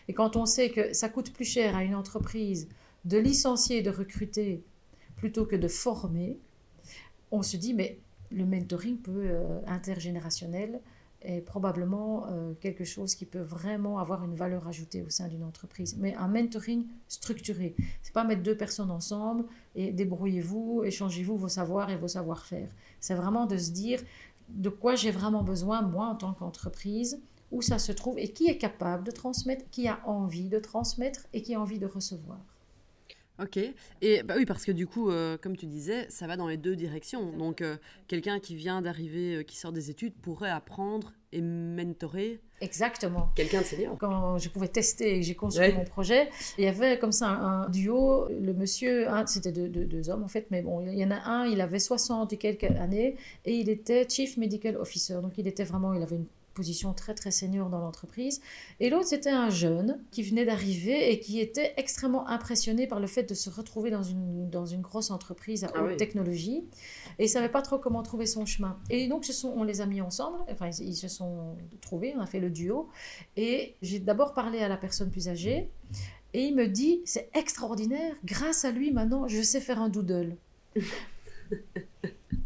Et 0.07 0.13
quand 0.13 0.35
on 0.35 0.45
sait 0.45 0.69
que 0.69 0.93
ça 0.93 1.09
coûte 1.09 1.33
plus 1.33 1.45
cher 1.45 1.75
à 1.75 1.83
une 1.83 1.95
entreprise 1.95 2.67
de 3.05 3.17
licencier 3.17 3.77
et 3.77 3.81
de 3.81 3.89
recruter 3.89 4.63
plutôt 5.17 5.45
que 5.45 5.55
de 5.55 5.67
former, 5.67 6.37
on 7.31 7.41
se 7.41 7.57
dit, 7.57 7.73
mais 7.73 7.99
le 8.31 8.45
mentoring 8.45 8.97
peut 8.97 9.25
euh, 9.25 9.59
intergénérationnel 9.67 10.79
est 11.25 11.41
probablement 11.41 12.27
euh, 12.27 12.53
quelque 12.59 12.83
chose 12.83 13.15
qui 13.15 13.25
peut 13.25 13.41
vraiment 13.41 13.99
avoir 13.99 14.23
une 14.23 14.35
valeur 14.35 14.67
ajoutée 14.67 15.01
au 15.03 15.09
sein 15.09 15.27
d'une 15.27 15.43
entreprise. 15.43 15.95
Mais 15.97 16.15
un 16.15 16.27
mentoring 16.27 16.85
structuré, 17.07 17.75
c'est 18.01 18.13
pas 18.13 18.23
mettre 18.23 18.43
deux 18.43 18.57
personnes 18.57 18.91
ensemble 18.91 19.45
et 19.75 19.91
débrouillez-vous, 19.91 20.83
échangez-vous 20.85 21.37
vos 21.37 21.49
savoirs 21.49 21.89
et 21.89 21.97
vos 21.97 22.07
savoir-faire. 22.07 22.69
C'est 22.99 23.15
vraiment 23.15 23.45
de 23.45 23.57
se 23.57 23.71
dire 23.71 23.99
de 24.49 24.69
quoi 24.69 24.95
j'ai 24.95 25.11
vraiment 25.11 25.43
besoin 25.43 25.81
moi 25.81 26.07
en 26.07 26.15
tant 26.15 26.33
qu'entreprise, 26.33 27.19
où 27.51 27.61
ça 27.61 27.79
se 27.79 27.91
trouve 27.91 28.19
et 28.19 28.29
qui 28.29 28.47
est 28.47 28.57
capable 28.57 29.03
de 29.03 29.11
transmettre, 29.11 29.65
qui 29.71 29.87
a 29.87 29.99
envie 30.05 30.49
de 30.49 30.59
transmettre 30.59 31.21
et 31.33 31.41
qui 31.41 31.55
a 31.55 31.61
envie 31.61 31.79
de 31.79 31.85
recevoir. 31.85 32.39
Ok, 33.37 33.59
et 34.01 34.23
bah 34.23 34.35
oui, 34.37 34.45
parce 34.45 34.63
que 34.63 34.71
du 34.71 34.87
coup, 34.87 35.09
euh, 35.09 35.37
comme 35.37 35.57
tu 35.57 35.65
disais, 35.65 36.09
ça 36.09 36.25
va 36.25 36.37
dans 36.37 36.47
les 36.47 36.55
deux 36.55 36.77
directions. 36.77 37.33
Donc, 37.33 37.61
euh, 37.61 37.75
quelqu'un 38.07 38.39
qui 38.39 38.55
vient 38.55 38.81
d'arriver, 38.81 39.43
qui 39.45 39.57
sort 39.57 39.73
des 39.73 39.89
études, 39.89 40.13
pourrait 40.13 40.49
apprendre 40.49 41.11
et 41.33 41.41
mentorer 41.41 42.39
Exactement. 42.61 43.31
Quelqu'un 43.35 43.59
de 43.59 43.65
senior. 43.65 43.97
Quand 43.99 44.37
je 44.37 44.47
pouvais 44.47 44.69
tester 44.69 45.17
et 45.17 45.21
j'ai 45.21 45.35
construit 45.35 45.73
mon 45.73 45.83
projet, 45.83 46.29
il 46.57 46.63
y 46.63 46.67
avait 46.67 46.97
comme 46.97 47.11
ça 47.11 47.27
un, 47.27 47.69
duo. 47.69 48.29
Le 48.29 48.53
monsieur, 48.53 49.07
c'était 49.25 49.51
deux, 49.51 49.67
deux, 49.67 50.09
hommes 50.09 50.23
en 50.23 50.29
fait, 50.29 50.47
mais 50.49 50.61
bon, 50.61 50.85
il 50.87 50.97
y 50.97 51.03
en 51.03 51.11
a 51.11 51.19
un, 51.25 51.45
il 51.45 51.59
avait 51.59 51.79
60 51.79 52.31
et 52.31 52.37
quelques 52.37 52.63
années 52.63 53.17
et 53.43 53.53
il 53.53 53.67
était 53.69 54.07
Chief 54.07 54.37
Medical 54.37 54.77
Officer. 54.77 55.15
Donc 55.21 55.33
il 55.37 55.47
était 55.47 55.65
vraiment, 55.65 55.93
il 55.93 56.01
avait 56.01 56.15
une 56.15 56.27
position 56.55 56.93
très 56.93 57.13
très 57.13 57.29
senior 57.29 57.69
dans 57.69 57.79
l'entreprise. 57.79 58.41
Et 58.79 58.89
l'autre, 58.89 59.07
c'était 59.09 59.29
un 59.29 59.51
jeune 59.51 59.99
qui 60.09 60.23
venait 60.23 60.45
d'arriver 60.45 61.11
et 61.11 61.19
qui 61.19 61.39
était 61.39 61.75
extrêmement 61.77 62.27
impressionné 62.27 62.87
par 62.87 62.99
le 62.99 63.05
fait 63.05 63.23
de 63.23 63.35
se 63.35 63.51
retrouver 63.51 63.91
dans 63.91 64.01
une, 64.01 64.49
dans 64.49 64.65
une 64.65 64.81
grosse 64.81 65.11
entreprise 65.11 65.63
à 65.63 65.71
ah 65.75 65.83
haute 65.83 65.97
technologie. 65.97 66.63
Et 67.19 67.25
il 67.25 67.29
savait 67.29 67.49
pas 67.49 67.61
trop 67.61 67.77
comment 67.77 68.01
trouver 68.01 68.25
son 68.25 68.47
chemin. 68.47 68.79
Et 68.89 69.07
donc, 69.07 69.25
sont, 69.25 69.53
on 69.55 69.63
les 69.63 69.81
a 69.81 69.85
mis 69.85 70.01
ensemble, 70.01 70.39
enfin, 70.49 70.69
ils 70.79 70.95
se 70.95 71.07
sont 71.07 71.55
trouvés, 71.81 72.15
on 72.17 72.21
a 72.21 72.25
fait 72.25 72.39
le 72.39 72.49
duo. 72.49 72.89
Et 73.37 73.75
j'ai 73.81 73.99
d'abord 73.99 74.33
parlé 74.33 74.59
à 74.59 74.67
la 74.67 74.77
personne 74.77 75.11
plus 75.11 75.29
âgée. 75.29 75.69
Et 76.33 76.45
il 76.45 76.55
me 76.55 76.67
dit, 76.67 77.01
c'est 77.05 77.29
extraordinaire, 77.33 78.15
grâce 78.25 78.65
à 78.65 78.71
lui 78.71 78.91
maintenant, 78.91 79.27
je 79.27 79.41
sais 79.41 79.61
faire 79.61 79.79
un 79.81 79.89
doodle. 79.89 80.35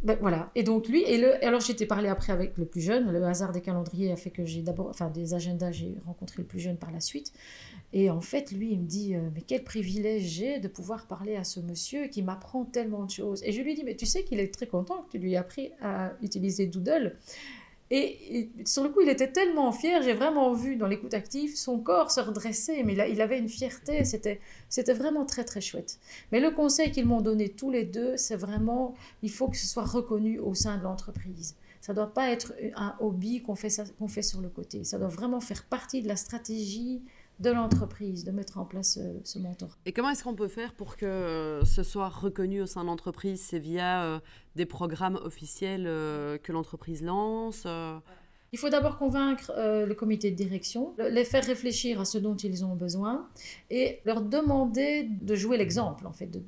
Ben, 0.02 0.18
voilà. 0.22 0.50
Et 0.56 0.64
donc 0.64 0.88
lui, 0.88 1.04
et 1.04 1.18
le, 1.18 1.44
alors 1.44 1.60
j'étais 1.60 1.86
parlé 1.86 2.08
après 2.08 2.32
avec 2.32 2.58
le 2.58 2.66
plus 2.66 2.80
jeune. 2.80 3.12
Le 3.12 3.22
hasard 3.26 3.52
des 3.52 3.62
calendriers 3.62 4.12
a 4.12 4.16
fait 4.16 4.30
que 4.30 4.46
j'ai 4.46 4.62
d'abord, 4.62 4.88
enfin 4.88 5.10
des 5.10 5.34
agendas, 5.34 5.72
j'ai 5.72 5.98
rencontré 6.06 6.42
le 6.42 6.48
plus 6.48 6.60
jeune 6.60 6.78
par 6.78 6.92
la 6.92 7.02
suite. 7.02 7.34
Et 7.92 8.10
en 8.10 8.22
fait, 8.22 8.52
lui, 8.52 8.72
il 8.72 8.80
me 8.80 8.86
dit, 8.86 9.16
euh, 9.16 9.30
mais 9.36 9.42
quel 9.42 9.64
privilège 9.64 10.24
j'ai 10.24 10.60
de 10.60 10.70
pouvoir 10.70 11.06
parler 11.08 11.36
à 11.36 11.44
ce 11.44 11.60
monsieur 11.60 12.08
qui 12.08 12.22
m'apprend 12.22 12.64
tellement 12.64 13.04
de 13.04 13.12
choses. 13.12 13.44
Et 13.44 13.52
je 13.52 13.62
lui 13.62 13.76
dis, 13.76 13.84
mais 13.84 13.96
tu 13.96 14.06
sais 14.06 14.24
qu'il 14.24 14.40
est 14.40 14.54
très 14.54 14.68
content 14.68 15.04
que 15.04 15.12
tu 15.12 15.18
lui 15.18 15.34
aies 15.34 15.38
appris 15.38 15.72
à 15.82 16.14
utiliser 16.22 16.68
Doodle. 16.68 17.18
Et, 17.92 18.52
sur 18.66 18.84
le 18.84 18.90
coup, 18.90 19.02
il 19.02 19.10
était 19.10 19.32
tellement 19.32 19.72
fier, 19.72 20.04
j'ai 20.04 20.14
vraiment 20.14 20.54
vu 20.54 20.76
dans 20.76 20.86
l'écoute 20.86 21.16
active 21.16 21.56
son 21.56 21.80
corps 21.80 22.12
se 22.12 22.20
redresser, 22.20 22.84
mais 22.84 22.94
il 22.94 23.22
avait 23.22 23.40
une 23.40 23.50
fierté, 23.50 24.06
c'était, 24.06 24.40
vraiment 24.94 25.26
très 25.26 25.44
très 25.44 25.62
chouette. 25.62 26.00
Mais 26.32 26.40
le 26.40 26.52
conseil 26.52 26.92
qu'ils 26.92 27.08
m'ont 27.08 27.22
donné 27.22 27.50
tous 27.50 27.72
les 27.72 27.86
deux, 27.86 28.16
c'est 28.16 28.36
vraiment, 28.36 28.94
il 29.24 29.32
faut 29.32 29.48
que 29.48 29.58
ce 29.58 29.66
soit 29.66 29.86
reconnu 29.86 30.38
au 30.40 30.54
sein 30.54 30.78
de 30.78 30.84
l'entreprise. 30.84 31.56
Ça 31.82 31.94
ne 31.94 31.96
doit 31.96 32.14
pas 32.14 32.30
être 32.30 32.54
un 32.76 32.96
hobby 33.00 33.42
qu'on 33.42 33.56
fait, 33.56 33.82
qu'on 33.98 34.08
fait 34.08 34.22
sur 34.22 34.42
le 34.42 34.50
côté, 34.50 34.84
ça 34.84 35.00
doit 35.00 35.08
vraiment 35.08 35.40
faire 35.40 35.64
partie 35.64 36.04
de 36.04 36.08
la 36.08 36.16
stratégie 36.16 37.02
de 37.40 37.52
l'entreprise, 37.52 38.26
de 38.26 38.32
mettre 38.32 38.58
en 38.58 38.66
place 38.66 38.98
euh, 39.02 39.20
ce, 39.24 39.40
mentor. 39.40 39.78
Et 39.86 39.94
comment 39.94 40.10
est-ce 40.10 40.24
qu'on 40.24 40.36
peut 40.36 40.48
faire 40.48 40.74
pour 40.74 40.98
que 40.98 41.06
euh, 41.06 41.64
ce 41.64 41.84
soit 41.84 42.10
reconnu 42.10 42.62
au 42.62 42.66
sein 42.66 42.82
de 42.82 42.88
l'entreprise? 42.88 43.42
C'est 43.42 43.60
via 43.60 44.04
euh, 44.04 44.20
des 44.56 44.66
programmes 44.66 45.20
officiels 45.24 45.84
que 45.84 46.52
l'entreprise 46.52 47.02
lance 47.02 47.66
il 48.52 48.58
faut 48.58 48.70
d'abord 48.70 48.98
convaincre 48.98 49.52
le 49.56 49.94
comité 49.94 50.32
de 50.32 50.36
direction, 50.36 50.96
les 50.98 51.24
faire 51.24 51.44
réfléchir 51.44 52.02
à 52.02 52.06
ce 52.06 52.18
dont 52.18 52.36
ils 52.36 52.66
ont 52.66 52.76
besoin 52.76 53.28
et 53.70 54.00
leur 54.06 54.22
demander 54.22 55.04
de 55.04 55.36
jouer 55.36 55.58
l'exemple, 55.58 56.08
en 56.08 56.14
fait, 56.14 56.26
de, 56.26 56.42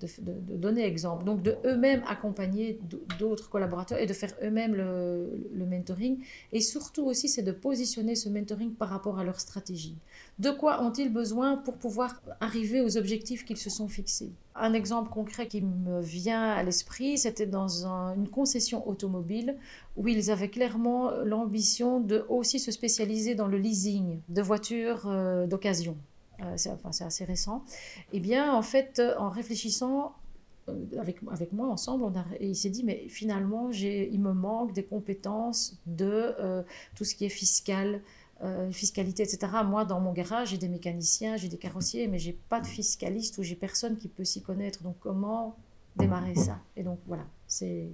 donner 0.58 0.84
exemple. 0.84 1.26
Donc, 1.26 1.44
de 1.44 1.58
eux-mêmes 1.64 2.02
accompagner 2.08 2.80
d'autres 3.20 3.52
collaborateurs 3.52 4.00
et 4.00 4.08
de 4.08 4.14
faire 4.14 4.34
eux-mêmes 4.44 4.74
le, 4.74 5.48
le, 5.54 5.66
mentoring. 5.68 6.18
Et 6.52 6.60
surtout 6.60 7.06
aussi, 7.06 7.30
c'est 7.30 7.44
de 7.44 7.52
positionner 7.52 8.16
ce 8.16 8.30
mentoring 8.30 8.74
par 8.74 8.90
rapport 8.90 9.20
à 9.20 9.24
leur 9.24 9.40
stratégie. 9.40 9.96
De 10.40 10.50
quoi 10.50 10.82
ont-ils 10.82 11.12
besoin 11.12 11.58
pour 11.58 11.76
pouvoir 11.76 12.20
arriver 12.40 12.82
aux 12.82 12.98
objectifs 12.98 13.46
qu'ils 13.46 13.58
se 13.58 13.70
sont 13.70 13.88
fixés? 13.88 14.32
Un 14.56 14.74
exemple 14.74 15.12
concret 15.12 15.48
qui 15.48 15.62
me 15.62 16.02
vient 16.02 16.44
à 16.44 16.64
l'esprit, 16.64 17.18
c'était 17.18 17.46
dans 17.46 17.86
une 17.86 18.28
concession 18.28 18.88
automobile 18.88 19.56
où 19.98 20.08
ils 20.08 20.32
avaient 20.32 20.50
clairement 20.50 21.12
l'ambition 21.24 22.00
de 22.00 22.26
aussi 22.28 22.60
se 22.60 22.72
spécialiser 22.72 23.36
dans 23.36 23.48
le 23.48 23.58
leasing 23.58 24.20
de 24.30 24.42
voitures 24.42 25.08
euh, 25.08 25.46
d'occasion. 25.46 25.96
Euh, 26.42 26.56
c'est 26.58 27.04
assez 27.04 27.24
récent. 27.24 27.64
Eh 28.12 28.20
bien, 28.20 28.52
en 28.52 28.64
fait, 28.64 29.00
en 29.20 29.30
réfléchissant 29.30 30.16
euh, 30.70 30.74
avec, 31.00 31.18
avec 31.32 31.54
moi 31.54 31.68
ensemble, 31.68 32.12
il 32.40 32.56
s'est 32.56 32.72
dit, 32.72 32.84
mais 32.84 33.06
finalement, 33.10 33.70
il 33.70 34.20
me 34.20 34.34
manque 34.34 34.74
des 34.74 34.84
compétences 34.84 35.78
de 35.86 36.34
tout 36.96 37.04
ce 37.04 37.14
qui 37.14 37.26
est 37.26 37.30
fiscal, 37.30 38.02
euh, 38.44 38.72
fiscalité, 38.72 39.22
etc. 39.22 39.52
Moi, 39.64 39.86
dans 39.86 40.00
mon 40.00 40.14
garage, 40.14 40.50
j'ai 40.50 40.58
des 40.58 40.68
mécaniciens, 40.68 41.38
j'ai 41.38 41.48
des 41.48 41.58
carrossiers, 41.58 42.08
mais 42.08 42.18
j'ai 42.18 42.34
pas 42.34 42.60
de 42.60 42.66
fiscaliste 42.66 43.38
ou 43.38 43.44
j'ai 43.44 43.56
personne 43.56 43.98
qui 43.98 44.08
peut 44.08 44.24
s'y 44.24 44.42
connaître. 44.42 44.82
Donc, 44.82 44.98
comment 45.00 45.58
démarrer 45.96 46.34
ça? 46.34 46.60
Et 46.76 46.84
donc, 46.84 47.00
voilà, 47.06 47.26
c'est 47.46 47.92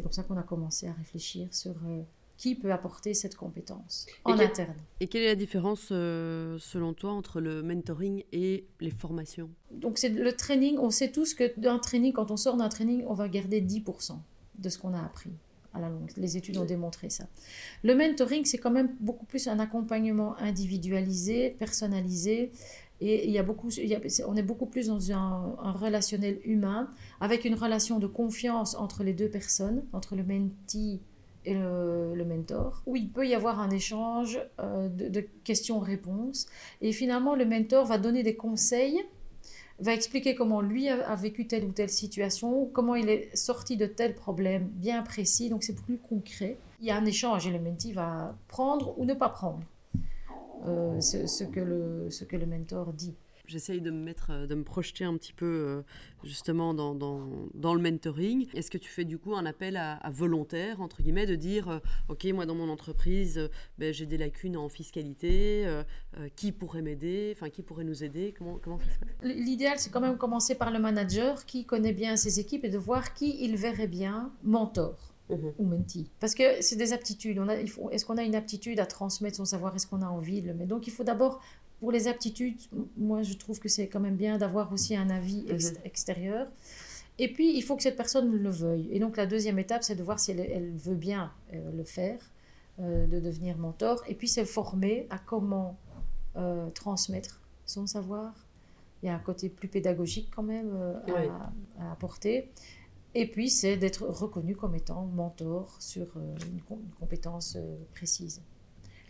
comme 0.00 0.12
ça 0.12 0.22
qu'on 0.22 0.36
a 0.36 0.44
commencé 0.44 0.86
à 0.86 0.92
réfléchir 0.92 1.52
sur 1.52 1.72
euh, 1.86 2.02
qui 2.36 2.54
peut 2.54 2.72
apporter 2.72 3.14
cette 3.14 3.34
compétence 3.34 4.06
en 4.24 4.38
interne. 4.38 4.76
Et 5.00 5.08
quelle 5.08 5.22
est 5.22 5.28
la 5.28 5.34
différence, 5.34 5.88
euh, 5.90 6.56
selon 6.60 6.94
toi, 6.94 7.10
entre 7.10 7.40
le 7.40 7.62
mentoring 7.62 8.22
et 8.30 8.66
les 8.78 8.92
formations? 8.92 9.50
Donc, 9.72 9.98
c'est 9.98 10.10
le 10.10 10.32
training. 10.32 10.78
On 10.78 10.90
sait 10.90 11.10
tous 11.10 11.34
que 11.34 11.58
d'un 11.58 11.80
training, 11.80 12.12
quand 12.12 12.30
on 12.30 12.36
sort 12.36 12.56
d'un 12.56 12.68
training, 12.68 13.04
on 13.08 13.14
va 13.14 13.28
garder 13.28 13.60
10% 13.60 14.18
de 14.58 14.68
ce 14.68 14.78
qu'on 14.78 14.94
a 14.94 15.02
appris 15.02 15.32
à 15.74 15.80
la 15.80 15.88
longue. 15.88 16.10
Les 16.16 16.36
études 16.36 16.56
ont 16.58 16.64
démontré 16.64 17.10
ça. 17.10 17.24
Le 17.82 17.94
mentoring, 17.94 18.44
c'est 18.44 18.58
quand 18.58 18.70
même 18.70 18.94
beaucoup 19.00 19.26
plus 19.26 19.48
un 19.48 19.58
accompagnement 19.58 20.36
individualisé, 20.38 21.50
personnalisé. 21.50 22.52
Et 23.00 23.26
il 23.26 23.32
y 23.32 23.38
a 23.38 23.42
beaucoup, 23.42 23.70
on 24.26 24.36
est 24.36 24.42
beaucoup 24.42 24.66
plus 24.66 24.88
dans 24.88 25.12
un, 25.12 25.54
relationnel 25.72 26.38
humain, 26.44 26.90
avec 27.20 27.44
une 27.44 27.54
relation 27.54 27.98
de 27.98 28.06
confiance 28.06 28.74
entre 28.74 29.04
les 29.04 29.14
deux 29.14 29.30
personnes, 29.30 29.84
entre 29.92 30.16
le 30.16 30.22
mentee 30.22 31.00
et 31.46 31.54
le, 31.54 32.24
mentor, 32.28 32.82
où 32.84 32.96
il 32.96 33.10
peut 33.10 33.26
y 33.26 33.34
avoir 33.34 33.60
un 33.60 33.70
échange 33.70 34.38
euh, 34.60 34.88
de, 34.90 35.08
de 35.08 35.26
questions-réponses. 35.44 36.46
Et 36.82 36.92
finalement, 36.92 37.34
le 37.34 37.46
mentor 37.46 37.86
va 37.86 37.96
donner 37.96 38.22
des 38.22 38.36
conseils 38.36 39.00
va 39.80 39.94
expliquer 39.94 40.34
comment 40.34 40.60
lui 40.60 40.88
a, 40.88 41.14
vécu 41.14 41.46
telle 41.46 41.64
ou 41.64 41.72
telle 41.72 41.88
situation, 41.88 42.66
comment 42.66 42.94
il 42.94 43.08
est 43.08 43.34
sorti 43.34 43.76
de 43.76 43.86
tel 43.86 44.14
problème 44.14 44.68
bien 44.74 45.02
précis, 45.02 45.48
donc 45.48 45.62
c'est 45.62 45.74
plus 45.74 45.98
concret. 45.98 46.56
Il 46.80 46.86
y 46.86 46.90
a 46.90 46.96
un 46.96 47.04
échange 47.04 47.46
et 47.46 47.50
le 47.50 47.58
mentee 47.58 47.92
va 47.92 48.34
prendre 48.48 48.98
ou 48.98 49.04
ne 49.04 49.14
pas 49.14 49.28
prendre. 49.28 49.60
Euh, 50.66 51.00
ce, 51.00 51.44
que 51.44 51.60
le, 51.60 52.10
ce 52.10 52.24
que 52.24 52.36
le 52.36 52.44
mentor 52.44 52.92
dit 52.92 53.14
j'essaye 53.50 53.80
de 53.80 53.90
me 53.90 53.98
mettre, 54.02 54.30
euh, 54.30 54.46
de 54.46 54.54
me 54.54 54.64
projeter 54.64 55.04
un 55.04 55.16
petit 55.16 55.32
peu 55.32 55.46
euh, 55.46 55.82
justement 56.24 56.72
dans, 56.72 56.94
dans, 56.94 57.74
le 57.74 57.82
mentoring. 57.82 58.46
Est-ce 58.54 58.70
que 58.70 58.78
tu 58.78 58.88
fais 58.88 59.04
du 59.04 59.18
coup 59.18 59.34
un 59.34 59.44
appel 59.44 59.76
à, 59.76 59.98
volontaire, 60.10 60.80
entre 60.80 61.02
guillemets, 61.02 61.26
de 61.26 61.34
dire, 61.34 61.68
euh, 61.68 61.78
OK, 62.08 62.24
moi 62.26 62.46
dans 62.46 62.54
mon 62.54 62.68
entreprise, 62.68 63.50
ben, 63.78 63.92
j'ai 63.92 64.06
des 64.06 64.18
lacunes 64.18 64.56
en 64.56 64.68
fiscalité, 64.68 65.66
qui 66.36 66.52
pourrait 66.52 66.82
m'aider, 66.82 67.32
enfin 67.36 67.50
qui 67.50 67.62
pourrait 67.62 67.84
nous 67.84 68.04
aider, 68.04 68.34
comment, 68.36 68.58
comment 68.62 68.78
ça 68.78 68.86
se 68.86 68.98
fait 68.98 69.34
L'idéal, 69.34 69.78
c'est 69.78 69.90
quand 69.90 70.00
même 70.00 70.16
commencer 70.16 70.54
par 70.54 70.70
le 70.70 70.78
manager 70.78 71.44
qui 71.46 71.64
connaît 71.64 71.92
bien 71.92 72.16
ses 72.16 72.40
équipes 72.40 72.64
et 72.64 72.70
de 72.70 72.78
voir 72.78 73.14
qui 73.14 73.44
il 73.44 73.56
verrait 73.56 73.88
bien 73.88 74.32
mentor. 74.42 75.10
Mhm. 75.30 75.52
ou 75.58 75.64
mentee. 75.64 76.10
Parce 76.18 76.34
que 76.34 76.60
c'est 76.60 76.76
des 76.76 76.92
aptitudes. 76.92 77.40
Est-ce 77.92 78.04
qu'on 78.04 78.18
a 78.18 78.22
une 78.22 78.34
aptitude 78.34 78.80
à 78.80 78.86
transmettre 78.86 79.36
son 79.36 79.44
savoir? 79.44 79.74
Est-ce 79.76 79.86
qu'on 79.86 80.02
a 80.02 80.06
envie 80.06 80.42
de 80.42 80.48
le 80.48 80.54
mettre? 80.54 80.68
Donc 80.68 80.86
il 80.86 80.92
faut 80.92 81.04
d'abord 81.04 81.40
pour 81.80 81.90
les 81.90 82.08
aptitudes, 82.08 82.60
moi 82.96 83.22
je 83.22 83.34
trouve 83.34 83.58
que 83.58 83.68
c'est 83.68 83.88
quand 83.88 84.00
même 84.00 84.16
bien 84.16 84.38
d'avoir 84.38 84.72
aussi 84.72 84.94
un 84.94 85.08
avis 85.10 85.44
mhm. 85.44 85.58
extérieur. 85.84 86.46
Et 87.18 87.32
puis 87.32 87.56
il 87.56 87.62
faut 87.62 87.76
que 87.76 87.82
cette 87.82 87.96
personne 87.96 88.30
le 88.30 88.50
veuille. 88.50 88.88
Et 88.92 88.98
donc 88.98 89.16
la 89.16 89.26
deuxième 89.26 89.58
étape, 89.58 89.82
c'est 89.82 89.96
de 89.96 90.02
voir 90.02 90.20
si 90.20 90.30
elle, 90.30 90.72
veut 90.76 90.94
bien 90.94 91.32
euh, 91.52 91.72
le 91.72 91.84
faire, 91.84 92.18
euh, 92.78 93.06
de 93.06 93.18
devenir 93.18 93.56
mentor. 93.56 94.02
Et 94.08 94.14
puis 94.14 94.28
c'est 94.28 94.44
former 94.44 95.06
à 95.10 95.18
comment 95.18 95.78
euh, 96.36 96.68
transmettre 96.70 97.40
son 97.66 97.86
savoir. 97.86 98.32
Il 99.02 99.06
y 99.06 99.08
a 99.08 99.14
un 99.14 99.18
côté 99.18 99.48
plus 99.48 99.68
pédagogique 99.68 100.30
quand 100.34 100.42
même 100.42 100.76
à, 101.78 101.92
apporter. 101.92 102.50
Et 103.14 103.26
puis 103.26 103.48
c'est 103.48 103.78
d'être 103.78 104.06
reconnu 104.06 104.54
comme 104.54 104.74
étant 104.74 105.06
mentor 105.06 105.74
sur 105.80 106.06
une 106.16 106.60
compétence 106.98 107.56
précise. 107.94 108.42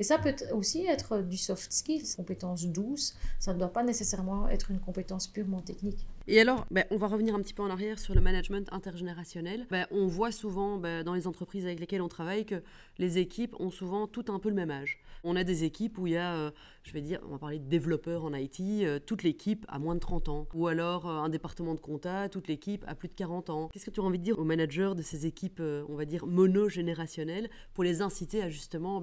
Et 0.00 0.02
ça 0.02 0.16
peut 0.18 0.34
aussi 0.52 0.86
être 0.86 1.18
du 1.18 1.36
soft 1.36 1.70
skills, 1.70 2.16
compétence 2.16 2.64
douce. 2.64 3.14
Ça 3.38 3.52
ne 3.52 3.58
doit 3.58 3.72
pas 3.72 3.84
nécessairement 3.84 4.48
être 4.48 4.70
une 4.70 4.80
compétence 4.80 5.28
purement 5.28 5.60
technique. 5.60 6.06
Et 6.26 6.40
alors, 6.40 6.66
ben, 6.70 6.84
on 6.90 6.96
va 6.96 7.06
revenir 7.06 7.34
un 7.34 7.40
petit 7.40 7.54
peu 7.54 7.62
en 7.62 7.70
arrière 7.70 7.98
sur 7.98 8.14
le 8.14 8.20
management 8.20 8.68
intergénérationnel. 8.72 9.66
Ben, 9.70 9.86
on 9.90 10.06
voit 10.06 10.32
souvent 10.32 10.76
ben, 10.76 11.02
dans 11.02 11.14
les 11.14 11.26
entreprises 11.26 11.64
avec 11.64 11.80
lesquelles 11.80 12.02
on 12.02 12.08
travaille 12.08 12.44
que 12.44 12.62
les 12.98 13.18
équipes 13.18 13.56
ont 13.58 13.70
souvent 13.70 14.06
tout 14.06 14.26
un 14.28 14.38
peu 14.38 14.48
le 14.48 14.54
même 14.54 14.70
âge. 14.70 15.00
On 15.24 15.36
a 15.36 15.44
des 15.44 15.64
équipes 15.64 15.98
où 15.98 16.06
il 16.06 16.14
y 16.14 16.16
a, 16.16 16.34
euh, 16.34 16.50
je 16.82 16.92
vais 16.92 17.00
dire, 17.00 17.20
on 17.24 17.32
va 17.32 17.38
parler 17.38 17.58
de 17.58 17.68
développeurs 17.68 18.24
en 18.24 18.34
IT, 18.34 18.60
euh, 18.60 18.98
toute 18.98 19.22
l'équipe 19.22 19.66
a 19.68 19.78
moins 19.78 19.94
de 19.94 20.00
30 20.00 20.28
ans. 20.28 20.46
Ou 20.54 20.66
alors 20.66 21.08
euh, 21.08 21.18
un 21.18 21.28
département 21.28 21.74
de 21.74 21.80
compta, 21.80 22.28
toute 22.28 22.48
l'équipe 22.48 22.84
a 22.86 22.94
plus 22.94 23.08
de 23.08 23.14
40 23.14 23.50
ans. 23.50 23.68
Qu'est-ce 23.72 23.86
que 23.86 23.90
tu 23.90 24.00
as 24.00 24.04
envie 24.04 24.18
de 24.18 24.24
dire 24.24 24.38
aux 24.38 24.44
managers 24.44 24.92
de 24.96 25.02
ces 25.02 25.26
équipes, 25.26 25.60
on 25.60 25.94
va 25.94 26.04
dire, 26.04 26.26
monogénérationnelles 26.26 27.50
pour 27.74 27.84
les 27.84 28.02
inciter 28.02 28.42
à 28.42 28.48
justement 28.48 29.02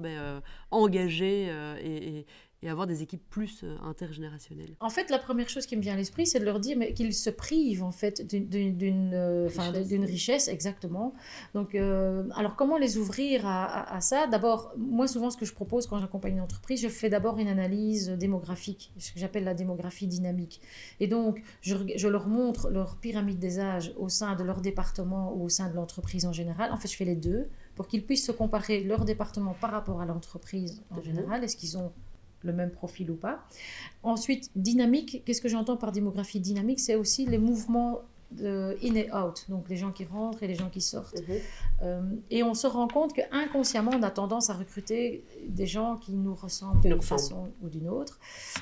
engager 0.70 1.52
et 1.82 2.26
avoir 2.66 2.88
des 2.88 3.02
équipes 3.02 3.22
plus 3.30 3.62
euh, 3.62 3.76
intergénérationnelles 3.84 4.74
En 4.80 4.90
fait, 4.90 5.10
la 5.10 5.18
première 5.18 5.48
chose 5.48 5.64
qui 5.66 5.76
me 5.76 5.80
vient 5.82 5.94
à 5.94 5.96
l'esprit, 5.96 6.26
c'est 6.26 6.40
de 6.40 6.44
leur 6.44 6.58
dire 6.58 6.76
qu'ils 6.94 7.14
se 7.14 7.30
privent 7.30 7.84
en 7.84 7.92
fait 7.92 8.26
d'une- 8.26 9.12
euh, 9.14 9.48
Richesse. 10.04 10.48
exactement. 10.48 11.14
Donc, 11.54 11.74
euh, 11.76 12.24
alors 12.34 12.56
comment 12.56 12.76
les 12.76 12.98
ouvrir 12.98 13.46
à, 13.46 13.64
à- 13.64 13.96
à 13.96 14.00
ça? 14.00 14.26
D'abord, 14.26 14.72
moi 14.76 15.06
souvent, 15.06 15.30
ce 15.30 15.36
que 15.36 15.44
je 15.44 15.52
propose 15.54 15.86
quand 15.86 15.98
j'accompagne 16.00 16.34
une 16.34 16.40
entreprise, 16.40 16.80
je 16.82 16.88
fais 16.88 17.08
d'abord 17.08 17.38
une 17.38 17.48
analyse 17.48 18.08
démographique, 18.10 18.92
ce 18.98 19.12
que 19.12 19.20
j'appelle 19.20 19.44
la 19.44 19.54
démographie 19.54 20.08
dynamique. 20.08 20.60
Et 20.98 21.06
donc, 21.06 21.42
je, 21.60 22.08
leur 22.08 22.26
montre 22.26 22.70
leur 22.70 22.96
pyramide 22.96 23.38
des 23.38 23.60
âges 23.60 23.92
au 23.98 24.08
sein 24.08 24.34
de 24.34 24.42
leur 24.42 24.60
département 24.60 25.32
ou 25.34 25.44
au 25.44 25.48
sein 25.48 25.68
de 25.70 25.74
l'entreprise 25.76 26.26
en 26.26 26.32
général. 26.32 26.72
En 26.72 26.76
fait, 26.76 26.88
je 26.88 26.96
fais 26.96 27.04
les 27.04 27.14
deux 27.16 27.48
pour 27.76 27.86
qu'ils 27.86 28.04
puissent 28.04 28.26
se 28.26 28.32
comparer 28.32 28.82
leur 28.82 29.04
département 29.04 29.54
par 29.60 29.70
rapport 29.70 30.00
à 30.00 30.06
l'entreprise 30.06 30.82
en 30.90 31.00
général. 31.02 31.44
Est-ce 31.44 31.56
qu'ils 31.56 31.78
ont 31.78 31.92
le 32.42 32.52
même 32.52 32.70
profil 32.70 33.10
ou 33.10 33.16
pas 33.16 33.44
Ensuite, 34.02 34.50
dynamique, 34.56 35.22
qu'est-ce 35.24 35.40
que 35.40 35.48
j'entends 35.48 35.76
par 35.76 35.92
démographie 35.92 36.40
dynamique? 36.40 36.80
C'est 36.80 36.96
aussi 36.96 37.26
les 37.26 37.38
mouvements 37.38 38.02
de 38.30 38.76
in 38.82 38.94
et 38.94 39.10
out, 39.10 39.46
donc 39.48 39.68
les 39.70 39.76
gens 39.76 39.90
qui 39.90 40.04
rentrent 40.04 40.42
et 40.42 40.46
les 40.46 40.54
gens 40.54 40.68
qui 40.68 40.80
sortent. 40.80 41.20
Mhm. 41.26 41.36
Euh, 41.82 42.02
et 42.30 42.42
on 42.42 42.54
se 42.54 42.66
rend 42.66 42.86
compte 42.86 43.14
qu'inconsciemment, 43.14 43.92
on 43.94 44.02
a 44.02 44.10
tendance 44.10 44.50
à 44.50 44.54
recruter 44.54 45.24
des 45.48 45.66
gens 45.66 45.96
qui 45.96 46.12
nous 46.12 46.34
ressemblent 46.34 46.80
d'une 46.80 47.00
façon 47.00 47.48
ou 47.62 47.68
d'une 47.68 47.88
autre. 47.88 48.18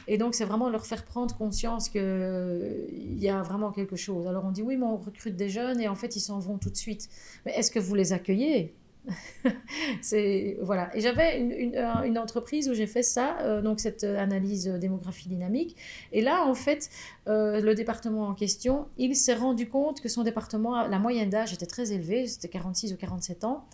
Et 0.07 0.19
donc, 0.19 0.35
c'est 0.35 0.45
vraiment 0.45 0.71
leur 0.71 0.87
faire 0.87 1.05
prendre 1.05 1.37
conscience 1.37 1.89
qu'il 1.89 3.19
y 3.19 3.29
a 3.29 3.43
vraiment 3.43 3.73
quelque 3.73 3.97
chose. 3.97 4.27
Alors, 4.27 4.45
on 4.45 4.53
dit 4.53 4.63
oui, 4.63 4.77
mais 4.77 4.87
on 4.87 4.99
recrute 4.99 5.37
des 5.37 5.49
jeunes 5.49 5.81
et 5.81 5.89
en 5.89 5.97
fait, 5.97 6.15
ils 6.15 6.21
s'en 6.21 6.39
vont 6.39 6.59
tout 6.59 6.71
de 6.71 6.77
suite. 6.77 7.09
Mais 7.45 7.53
est-ce 7.53 7.71
que 7.71 7.81
vous 7.81 7.95
les 7.95 8.13
accueillez? 8.13 8.75
c'est 10.03 10.57
voilà. 10.63 10.95
Et 10.97 11.01
j'avais 11.01 11.39
une, 11.41 11.51
une- 11.53 11.77
un- 11.77 12.03
une 12.05 12.19
entreprise 12.19 12.69
où 12.69 12.75
j'ai 12.75 12.87
fait 12.87 13.03
ça, 13.03 13.39
euh, 13.41 13.63
donc 13.63 13.81
cette 13.81 14.05
analyse 14.05 14.67
démographie 14.67 15.29
dynamique. 15.29 15.77
Et 16.13 16.21
là, 16.23 16.45
en 16.47 16.55
fait, 16.55 16.91
euh, 17.29 17.61
le 17.61 17.75
département 17.75 18.27
en 18.29 18.35
question, 18.35 18.87
il 18.99 19.15
s'est 19.17 19.35
rendu 19.35 19.69
compte 19.69 20.01
que 20.01 20.09
son 20.09 20.23
département, 20.23 20.87
la 20.87 20.99
moyenne 20.99 21.31
d'âge 21.31 21.53
était 21.53 21.67
très 21.67 21.93
élevée, 21.93 22.27
c'était 22.27 22.49
46 22.49 22.93
ou 22.93 22.97
47 22.97 23.45
ans, 23.45 23.65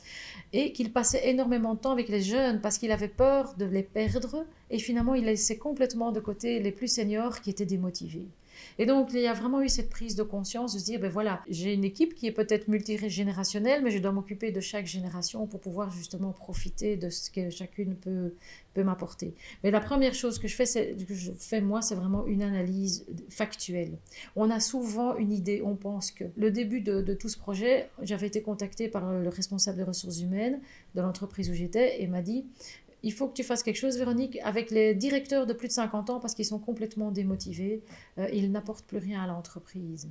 et 0.52 0.72
qu'il 0.72 0.92
passait 0.92 1.28
énormément 1.28 1.74
de 1.74 1.78
temps 1.80 1.92
avec 1.92 2.08
les 2.08 2.22
jeunes 2.22 2.60
parce 2.60 2.78
qu'il 2.78 2.90
avait 2.92 3.08
peur 3.08 3.54
de 3.58 3.64
les 3.64 3.82
perdre. 3.82 4.44
Et 4.70 4.78
finalement, 4.78 5.14
il 5.14 5.24
laissait 5.24 5.58
complètement 5.58 6.12
de 6.12 6.20
côté 6.20 6.60
les 6.60 6.72
plus 6.72 6.88
seniors 6.88 7.40
qui 7.40 7.50
étaient 7.50 7.66
démotivés. 7.66 8.26
Et 8.78 8.86
donc, 8.86 9.10
il 9.12 9.20
y 9.20 9.26
a 9.26 9.32
vraiment 9.32 9.62
eu 9.62 9.68
cette 9.68 9.90
prise 9.90 10.16
de 10.16 10.22
conscience 10.22 10.74
de 10.74 10.78
se 10.78 10.84
dire, 10.84 11.00
ben 11.00 11.10
voilà, 11.10 11.42
j'ai 11.48 11.74
une 11.74 11.84
équipe 11.84 12.14
qui 12.14 12.26
est 12.26 12.32
peut-être 12.32 12.68
multigénérationnelle, 12.68 13.82
mais 13.82 13.90
je 13.90 13.98
dois 13.98 14.12
m'occuper 14.12 14.50
de 14.52 14.60
chaque 14.60 14.86
génération 14.86 15.46
pour 15.46 15.60
pouvoir 15.60 15.90
justement 15.90 16.32
profiter 16.32 16.96
de 16.96 17.10
ce 17.10 17.30
que 17.30 17.50
chacune 17.50 17.94
peut, 17.94 18.34
peut 18.74 18.82
m'apporter. 18.82 19.34
Mais 19.62 19.70
la 19.70 19.80
première 19.80 20.14
chose 20.14 20.38
que 20.38 20.48
je 20.48 20.54
fais, 20.54 20.94
que 21.08 21.14
je 21.14 21.32
fais 21.38 21.60
moi, 21.60 21.82
c'est 21.82 21.94
vraiment 21.94 22.26
une 22.26 22.42
analyse 22.42 23.06
factuelle. 23.28 23.98
On 24.36 24.50
a 24.50 24.60
souvent 24.60 25.16
une 25.16 25.32
idée, 25.32 25.62
on 25.64 25.76
pense 25.76 26.10
que. 26.10 26.24
Le 26.36 26.50
début 26.50 26.80
de, 26.80 27.00
de 27.00 27.14
tout 27.14 27.28
ce 27.28 27.38
projet, 27.38 27.88
j'avais 28.02 28.26
été 28.26 28.42
contactée 28.42 28.88
par 28.88 29.12
le 29.12 29.28
responsable 29.28 29.78
des 29.78 29.84
ressources 29.84 30.20
humaines 30.20 30.60
de 30.94 31.00
l'entreprise 31.00 31.50
où 31.50 31.54
j'étais 31.54 32.02
et 32.02 32.06
m'a 32.06 32.22
dit, 32.22 32.44
il 33.02 33.12
faut 33.12 33.28
que 33.28 33.34
tu 33.34 33.42
fasses 33.42 33.62
quelque 33.62 33.76
chose, 33.76 33.98
Véronique, 33.98 34.38
avec 34.42 34.70
les 34.70 34.94
directeurs 34.94 35.46
de 35.46 35.52
plus 35.52 35.68
de 35.68 35.72
50 35.72 36.10
ans 36.10 36.20
parce 36.20 36.34
qu'ils 36.34 36.46
sont 36.46 36.58
complètement 36.58 37.10
démotivés. 37.10 37.82
Euh, 38.18 38.28
ils 38.32 38.50
n'apportent 38.50 38.84
plus 38.86 38.98
rien 38.98 39.22
à 39.22 39.26
l'entreprise. 39.26 40.08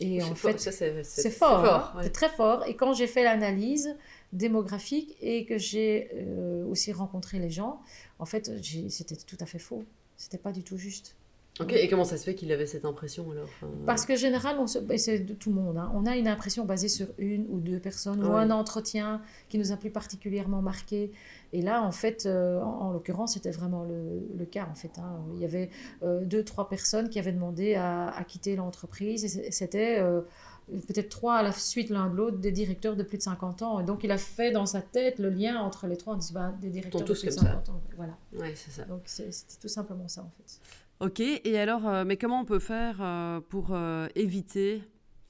Et 0.00 0.22
en 0.22 0.34
fort, 0.34 0.52
fait, 0.52 0.58
c'est 0.58 1.04
c'est 1.04 1.30
fort, 1.30 1.64
hein. 1.64 1.92
ouais. 1.96 2.02
c'est 2.04 2.10
très 2.10 2.28
fort. 2.28 2.66
Et 2.66 2.74
quand 2.74 2.94
j'ai 2.94 3.06
fait 3.06 3.22
l'analyse 3.22 3.96
démographique 4.32 5.16
et 5.20 5.44
que 5.44 5.56
j'ai 5.56 6.10
euh, 6.14 6.64
aussi 6.66 6.92
rencontré 6.92 7.38
les 7.38 7.50
gens, 7.50 7.80
en 8.18 8.26
fait, 8.26 8.50
c'était 8.88 9.16
tout 9.16 9.36
à 9.40 9.46
fait 9.46 9.60
faux. 9.60 9.84
C'était 10.16 10.38
pas 10.38 10.52
du 10.52 10.64
tout 10.64 10.76
juste. 10.76 11.16
Ok, 11.60 11.72
et 11.72 11.88
comment 11.88 12.04
ça 12.04 12.16
se 12.16 12.24
fait 12.24 12.34
qu'il 12.34 12.50
avait 12.50 12.66
cette 12.66 12.84
impression 12.84 13.30
alors 13.30 13.44
Enfin, 13.44 13.68
Parce 13.86 14.04
que 14.06 14.16
général, 14.16 14.56
on 14.58 14.66
se- 14.66 14.80
et 14.92 14.98
c'est 14.98 15.20
de 15.20 15.34
tout 15.34 15.50
le 15.50 15.54
monde. 15.54 15.78
hein, 15.78 15.92
on 15.94 16.04
a 16.04 16.16
une 16.16 16.26
impression 16.26 16.64
basée 16.64 16.88
sur 16.88 17.06
une 17.16 17.46
ou 17.48 17.60
deux 17.60 17.78
personnes 17.78 18.26
ou 18.26 18.32
un 18.34 18.50
entretien 18.50 19.22
qui 19.48 19.58
nous 19.58 19.70
a 19.70 19.76
plus 19.76 19.90
particulièrement 19.90 20.62
marqué. 20.62 21.12
Et 21.52 21.62
là, 21.62 21.80
en 21.84 21.92
fait, 21.92 22.26
euh, 22.26 22.60
en, 22.60 22.86
en 22.88 22.92
l'occurrence, 22.92 23.34
c'était 23.34 23.52
vraiment 23.52 23.84
le, 23.84 24.26
le 24.36 24.44
cas. 24.46 24.66
En 24.68 24.74
fait, 24.74 24.98
hein. 24.98 25.20
il 25.34 25.38
y 25.40 25.44
avait 25.44 25.70
euh, 26.02 26.24
deux, 26.24 26.42
trois 26.42 26.68
personnes 26.68 27.08
qui 27.08 27.20
avaient 27.20 27.30
demandé 27.32 27.74
à, 27.76 28.08
à 28.08 28.24
quitter 28.24 28.56
l'entreprise. 28.56 29.24
Et 29.24 29.52
c'était 29.52 30.00
euh, 30.00 30.22
peut-être 30.68 31.08
trois 31.08 31.36
à 31.36 31.42
la 31.42 31.52
suite 31.52 31.90
l'un 31.90 32.08
de 32.08 32.16
l'autre 32.16 32.38
des 32.38 32.52
directeurs 32.52 32.96
de 32.96 33.02
plus 33.02 33.18
de 33.18 33.22
50 33.22 33.62
ans. 33.62 33.80
Et 33.80 33.84
donc, 33.84 34.04
il 34.04 34.10
a 34.10 34.18
fait 34.18 34.50
dans 34.50 34.66
sa 34.66 34.80
tête 34.80 35.18
le 35.18 35.30
lien 35.30 35.60
entre 35.60 35.86
les 35.86 35.96
trois 35.96 36.14
en 36.14 36.16
disant 36.16 36.34
bah, 36.34 36.54
des 36.60 36.70
directeurs 36.70 37.02
de 37.02 37.12
plus 37.12 37.22
de 37.22 37.28
comme 37.28 37.38
ça. 37.38 37.52
50 37.52 37.68
ans. 37.68 37.80
Voilà. 37.96 38.16
Ouais, 38.32 38.52
c'est 38.54 38.70
ça. 38.70 38.84
Donc, 38.84 39.02
c'était 39.04 39.60
tout 39.60 39.68
simplement 39.68 40.08
ça, 40.08 40.22
en 40.22 40.30
fait. 40.36 40.60
Ok, 41.00 41.20
et 41.20 41.58
alors, 41.58 41.88
euh, 41.88 42.04
mais 42.04 42.16
comment 42.16 42.40
on 42.40 42.44
peut 42.44 42.60
faire 42.60 42.98
euh, 43.00 43.40
pour 43.40 43.72
euh, 43.72 44.06
éviter, 44.14 44.82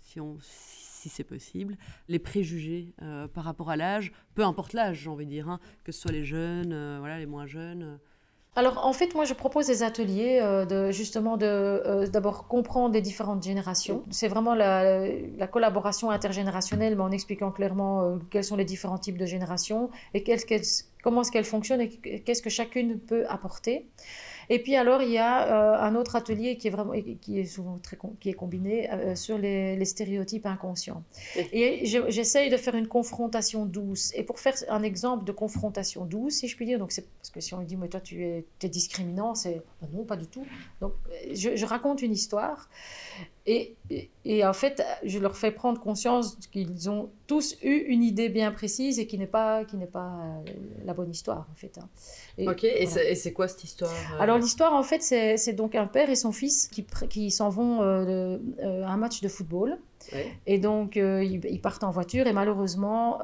si, 0.03 0.21
on, 0.21 0.37
si 0.41 1.09
c'est 1.09 1.25
possible, 1.25 1.77
les 2.09 2.19
préjugés 2.19 2.95
par 3.33 3.45
rapport 3.45 3.71
à 3.71 3.77
l'âge, 3.77 4.13
peu 4.35 4.45
importe 4.45 4.73
l'âge, 4.73 5.01
j'ai 5.01 5.11
envie 5.11 5.25
de 5.25 5.31
dire, 5.31 5.49
hein, 5.49 5.59
que 5.83 5.91
ce 5.91 6.01
soit 6.01 6.13
les 6.13 6.25
jeunes, 6.25 6.99
voilà, 6.99 7.19
les 7.19 7.27
moins 7.27 7.47
jeunes. 7.47 7.99
Alors 8.57 8.87
en 8.87 8.93
fait, 8.93 9.15
moi 9.15 9.25
je 9.25 9.35
propose 9.35 9.67
des 9.67 9.83
ateliers 9.83 10.39
euh, 10.41 10.65
de 10.65 10.93
justement 10.93 11.37
de 11.37 11.47
euh, 11.47 12.07
d'abord 12.07 12.47
comprendre 12.47 12.95
les 12.95 13.01
différentes 13.01 13.43
générations. 13.43 14.05
C'est 14.11 14.29
vraiment 14.29 14.55
la, 14.55 15.09
la 15.09 15.47
collaboration 15.49 16.11
intergénérationnelle, 16.11 16.95
mais 16.95 17.03
en 17.03 17.11
expliquant 17.11 17.51
clairement 17.51 18.03
euh, 18.03 18.17
quels 18.31 18.45
sont 18.45 18.57
les 18.57 18.65
différents 18.65 18.99
types 18.99 19.19
de 19.19 19.27
générations 19.27 19.91
et 20.15 20.23
comment 21.03 21.23
est-ce 21.23 21.33
qu'elles 21.33 21.45
fonctionnent 21.45 21.81
et 21.81 21.89
qu'est-ce 21.89 22.43
que 22.43 22.51
chacune 22.51 23.01
peut 23.01 23.25
apporter. 23.29 23.89
Et 24.51 24.59
puis 24.63 24.77
alors 24.77 25.03
il 25.03 25.11
y 25.11 25.19
a 25.19 25.75
euh, 25.75 25.79
un 25.89 25.95
autre 25.95 26.17
atelier 26.17 26.57
qui 26.57 26.69
est 26.69 26.71
vraiment 26.71 26.93
qui 27.21 27.41
est 27.41 27.45
souvent 27.45 27.79
très 27.83 27.99
qui 28.21 28.29
est 28.31 28.35
combiné 28.35 28.91
euh, 28.93 29.15
sur 29.15 29.39
les, 29.39 29.77
les 29.77 29.85
stéréotypes 29.85 30.47
inconscients. 30.47 31.03
Et 31.53 31.87
je- 31.87 32.11
j'essaye 32.11 32.51
de 32.51 32.57
faire 32.57 32.75
une 32.75 32.89
confrontation 32.89 33.67
douce. 33.67 34.13
Et 34.15 34.23
pour 34.23 34.39
faire 34.39 34.55
un 34.69 34.83
exemple 34.83 35.25
de 35.25 35.33
confrontation 35.33 36.05
douce, 36.05 36.35
si 36.35 36.49
je 36.49 36.57
puis 36.57 36.67
dire, 36.67 36.79
donc 36.79 36.93
c'est 36.93 37.07
parce 37.19 37.31
que 37.31 37.41
si 37.41 37.55
on 37.55 37.59
me 37.59 37.65
dit 37.65 37.77
mais 37.77 37.89
toi 37.89 38.01
tu 38.01 38.25
es, 38.25 38.45
discriminant, 38.69 39.35
c'est 39.35 39.63
Ah 39.83 39.87
non 39.93 40.05
pas 40.05 40.17
du 40.17 40.27
tout. 40.27 40.47
Donc 40.81 40.93
je, 41.33 41.57
je 41.57 41.65
raconte 41.67 42.03
une 42.03 42.13
histoire 42.13 42.69
et, 43.47 43.75
et, 43.91 44.09
et 44.25 44.45
en 44.47 44.55
fait 44.55 44.83
je 45.05 45.19
leur 45.19 45.37
fais 45.37 45.51
prendre 45.51 45.79
conscience 45.81 46.37
qu'ils 46.51 46.89
ont 46.89 47.11
tous 47.27 47.57
eu 47.63 47.75
une 47.89 48.03
idée 48.03 48.29
bien 48.31 48.51
précise 48.53 48.99
et 48.99 49.07
qui 49.07 49.19
n'est 49.19 49.27
pas 49.27 49.65
qui 49.67 49.77
n'est 49.77 49.87
pas 49.87 50.13
euh, 50.47 50.51
la 50.87 50.95
bonne 50.95 51.11
histoire 51.11 51.47
en 51.53 51.55
fait. 51.55 51.77
hein. 51.79 51.89
Et- 52.39 52.49
Ok, 52.49 52.65
et 52.65 52.87
voilà. 52.87 53.15
c'est- 53.15 53.33
quoi 53.33 53.47
cette 53.49 53.65
histoire 53.65 53.93
euh, 54.15 54.23
alors 54.23 54.39
l'histoire, 54.39 54.73
en 54.75 54.83
fait, 54.83 55.03
c'est 55.03 55.53
donc 55.53 55.75
un 55.75 55.87
père 55.87 56.09
et 56.11 56.17
son 56.17 56.33
fils 56.33 56.69
qui, 56.69 56.85
qui 57.11 57.31
s'en 57.31 57.49
vont 57.51 57.83
euh, 57.83 58.39
euh, 58.63 58.83
à 58.85 58.89
un 58.91 58.97
match 58.97 59.21
de 59.21 59.29
football. 59.29 59.79
ouais. 60.13 60.27
Et 60.47 60.59
donc, 60.59 60.97
euh, 60.97 61.23
ils, 61.23 61.45
ils 61.45 61.61
partent 61.61 61.85
en 61.85 61.91
voiture 61.91 62.27
et 62.27 62.33
malheureusement, 62.33 63.21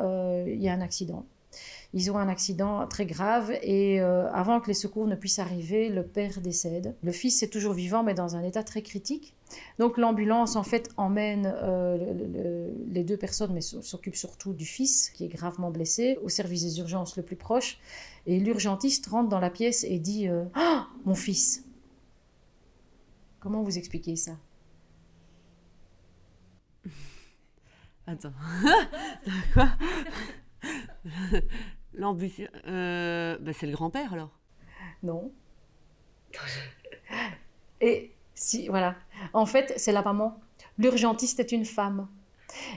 il 0.46 0.61
y 0.62 0.68
a 0.68 0.72
un 0.74 0.80
accident. 0.83 1.24
Ils 1.92 2.11
ont 2.12 2.18
un 2.18 2.29
accident 2.29 2.87
très 2.87 3.05
grave 3.05 3.50
et 3.62 4.00
euh, 4.00 4.31
avant 4.33 4.61
que 4.61 4.68
les 4.68 4.74
secours 4.74 5.09
ne 5.09 5.16
puissent 5.16 5.40
arriver, 5.40 5.88
le 5.88 6.05
père 6.05 6.40
décède. 6.40 6.94
Le 7.03 7.11
fils 7.11 7.42
est 7.42 7.48
toujours 7.48 7.72
vivant 7.74 8.05
mais 8.05 8.14
dans 8.14 8.37
un 8.37 8.42
état 8.44 8.62
très 8.62 8.83
critique. 8.83 9.35
Donc 9.81 9.98
l'ambulance 9.98 10.55
en 10.55 10.62
fait 10.62 10.90
emmène 10.96 11.53
euh, 11.62 11.96
le- 11.98 12.26
le- 12.26 12.74
les 12.92 13.03
deux 13.03 13.16
personnes 13.16 13.53
mais 13.53 13.61
s'occupe 13.61 14.14
surtout 14.14 14.53
du 14.53 14.64
fils 14.66 15.11
qui 15.11 15.24
est 15.24 15.29
gravement 15.29 15.72
blessé 15.72 16.16
au 16.22 16.29
service 16.29 16.62
des 16.62 16.79
urgences 16.79 17.16
le 17.16 17.24
plus 17.24 17.35
proche. 17.37 17.79
Et 18.26 18.38
l'urgentiste 18.38 19.07
rentre 19.07 19.29
dans 19.29 19.40
la 19.40 19.50
pièce 19.50 19.83
et 19.83 19.98
dit 19.98 20.29
euh, 20.29 20.44
Ah, 20.55 20.87
mon 21.05 21.16
fils. 21.16 21.64
Comment 23.40 23.62
vous 23.64 23.79
expliquez 23.79 24.14
ça? 24.14 24.33
Attends. 28.07 28.33
Quoi? 29.55 29.68
L'ambition. 31.94 32.48
euh, 32.66 33.37
bah, 33.40 33.53
c'est 33.53 33.66
le 33.66 33.72
grand-père 33.72 34.12
alors. 34.12 34.31
Non. 35.03 35.33
Et 37.81 38.12
si, 38.35 38.68
voilà. 38.68 38.94
En 39.33 39.46
fait, 39.46 39.74
c'est 39.76 39.92
la 39.92 40.03
maman. 40.03 40.38
L'urgentiste 40.79 41.40
est 41.40 41.53
une 41.53 41.64
femme. 41.64 42.09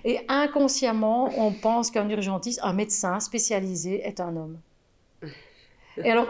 Et 0.04 0.20
inconsciemment, 0.28 1.32
on 1.38 1.52
pense 1.52 1.92
qu'un 1.92 2.08
urgentiste, 2.10 2.60
un 2.64 2.74
médecin 2.74 3.20
spécialisé, 3.20 4.02
est 4.06 4.20
un 4.20 4.36
homme. 4.36 4.60
Et 6.04 6.10
alors, 6.12 6.28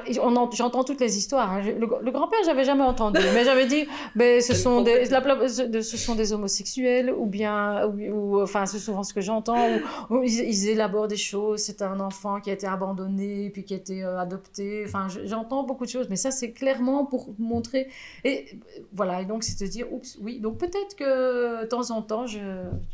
j'entends 0.52 0.84
toutes 0.84 0.99
les 0.99 1.17
histoires. 1.17 1.52
hein. 1.52 1.62
Le, 1.62 1.88
le 2.02 2.12
grand-père, 2.12 2.39
j'avais 2.45 2.63
jamais 2.65 2.84
entendu, 2.84 3.19
mais 3.34 3.45
j'avais 3.45 3.65
dit, 3.65 3.86
ben, 4.15 4.41
ce 4.41 4.54
sont 4.54 4.82
des, 4.82 4.91
problème. 5.08 5.12
la 5.12 5.21
pla- 5.21 5.47
ce 5.47 5.82
ce 5.82 5.97
sont 5.97 6.15
des 6.15 6.34
homosexuels, 6.34 7.12
ou 7.15 7.26
bien, 7.26 7.86
ou, 7.88 7.91
ou- 8.38 8.41
enfin, 8.41 8.65
c'est 8.65 8.80
souvent 8.80 9.04
ce 9.04 9.13
que 9.13 9.21
j'entends, 9.21 9.67
ou, 10.10 10.15
ou 10.17 10.23
ils, 10.23 10.34
ils 10.49 10.67
élaborent 10.69 11.08
des 11.08 11.15
choses. 11.17 11.62
C'est 11.62 11.82
un 11.82 11.99
enfant 11.99 12.39
qui 12.41 12.49
a 12.49 12.54
été 12.54 12.67
abandonné, 12.67 13.49
puis 13.52 13.63
qui 13.63 13.73
a 13.73 13.78
été 13.78 14.04
euh, 14.04 14.19
adopté. 14.19 14.84
Enfin, 14.86 15.08
je- 15.08 15.26
j'entends 15.26 15.63
beaucoup 15.63 15.86
de 15.86 15.89
choses, 15.89 16.08
mais 16.10 16.15
ça, 16.17 16.32
c'est 16.32 16.52
clairement 16.52 17.06
pour 17.06 17.34
montrer. 17.39 17.88
Et 18.26 18.60
voilà, 18.93 19.21
et 19.21 19.26
donc 19.26 19.43
c'est 19.43 19.63
de 19.63 19.69
dire, 19.69 19.88
oups, 19.91 20.17
oui, 20.21 20.39
donc 20.39 20.58
peut-être 20.58 20.95
que 20.97 21.62
de 21.62 21.65
temps 21.67 21.91
en 21.91 22.02
temps, 22.02 22.28
je, 22.28 22.39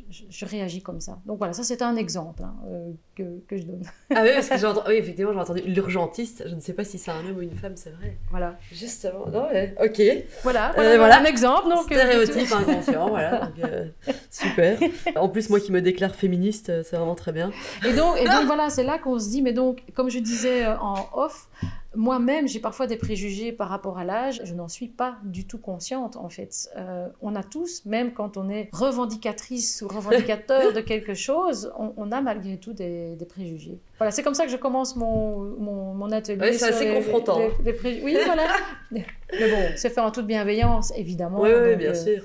je, 0.10 0.24
je 0.30 0.46
réagis 0.46 0.82
comme 0.82 1.02
ça. 1.02 1.20
Donc 1.26 1.38
voilà, 1.40 1.54
ça, 1.54 1.64
c'est 1.64 1.82
un 1.82 1.96
exemple 1.96 2.44
hein, 2.44 2.54
euh, 2.68 2.92
que, 3.20 3.40
que 3.48 3.58
je 3.58 3.64
donne. 3.64 3.82
Ah 4.16 4.22
oui, 4.24 4.30
parce 4.34 4.50
que 4.50 4.58
j'ai 4.58 4.66
entendu, 4.66 4.88
oui, 4.90 4.96
effectivement, 4.96 5.34
j'ai 5.34 5.40
entendu 5.40 5.62
l'urgentiste. 5.66 6.44
Je 6.48 6.56
ne 6.56 6.60
sais 6.60 6.74
pas 6.74 6.84
si 6.84 6.98
c'est 6.98 7.12
un 7.12 7.20
homme 7.20 7.38
ou 7.38 7.42
une 7.42 7.54
femme, 7.54 7.74
c'est 7.76 7.90
vrai. 7.92 8.18
Voilà. 8.32 8.58
Justement, 8.72 9.26
non, 9.28 9.44
ouais, 9.50 9.76
ok. 9.84 10.02
Voilà, 10.44 10.74
Euh, 10.78 10.98
voilà, 10.98 11.20
un 11.20 11.26
exemple. 11.26 11.70
Donc, 11.70 11.92
euh, 11.92 11.96
Stéréotype 11.96 12.52
inconscient, 12.54 13.10
voilà. 13.10 13.46
donc, 13.48 13.66
euh, 13.66 13.86
super. 14.32 14.78
En 15.16 15.30
plus, 15.30 15.50
moi 15.50 15.60
qui 15.60 15.72
me 15.72 15.82
déclare 15.82 16.16
féministe, 16.16 16.72
c'est 16.84 16.96
vraiment 16.96 17.16
très 17.16 17.32
bien. 17.32 17.52
Et 17.86 17.94
donc, 17.94 18.18
et 18.20 18.26
donc 18.26 18.46
voilà, 18.46 18.70
c'est 18.70 18.84
là 18.84 18.98
qu'on 18.98 19.20
se 19.20 19.30
dit, 19.30 19.42
mais 19.42 19.54
donc, 19.54 19.82
comme 19.96 20.10
je 20.10 20.20
disais 20.20 20.66
en 20.66 21.08
off, 21.14 21.48
moi-même, 21.96 22.48
j'ai 22.48 22.60
parfois 22.60 22.86
des 22.88 22.98
préjugés 22.98 23.52
par 23.52 23.68
rapport 23.70 23.98
à 23.98 24.04
l'âge. 24.04 24.42
Je 24.44 24.54
n'en 24.54 24.68
suis 24.68 24.88
pas 24.88 25.18
du 25.24 25.46
tout 25.48 25.58
consciente, 25.58 26.18
en 26.18 26.30
fait. 26.30 26.70
Euh, 26.78 27.08
on 27.22 27.36
a 27.36 27.44
tous, 27.44 27.84
même 27.86 28.14
quand 28.14 28.38
on 28.38 28.50
est 28.50 28.70
revendicatrice 28.72 29.82
ou 29.82 29.88
revendicateur 29.88 30.72
de 30.74 30.82
quelque 30.82 31.14
chose, 31.16 31.72
on, 31.78 31.94
on 31.98 32.12
a 32.12 32.22
malgré 32.22 32.58
tout 32.58 32.74
des, 32.74 33.16
des 33.16 33.26
préjugés. 33.26 33.80
Voilà, 33.98 34.12
c'est 34.12 34.24
comme 34.24 34.36
ça 34.36 34.46
que 34.46 34.52
je 34.52 34.58
commence 34.58 34.96
mon, 34.96 35.40
mon, 35.40 35.94
mon 35.94 36.12
atelier. 36.12 36.40
Ouais, 36.40 36.54
c'est 36.54 36.70
assez 36.70 36.86
les- 36.88 36.94
confrontant. 36.96 37.40
les- 37.40 37.52
les 37.66 37.74
préjugés. 37.74 38.04
Oui, 38.06 38.18
voilà. 38.26 38.48
mais 38.92 39.06
bon, 39.32 39.70
c'est 39.76 39.90
fait 39.90 40.02
en 40.02 40.12
toute 40.12 40.28
bienveillance, 40.28 40.94
évidemment. 40.96 41.42
Oui, 41.42 41.50
oui, 41.50 41.76
bien 41.76 41.90
euh, 41.92 41.94
sûr. 41.96 42.24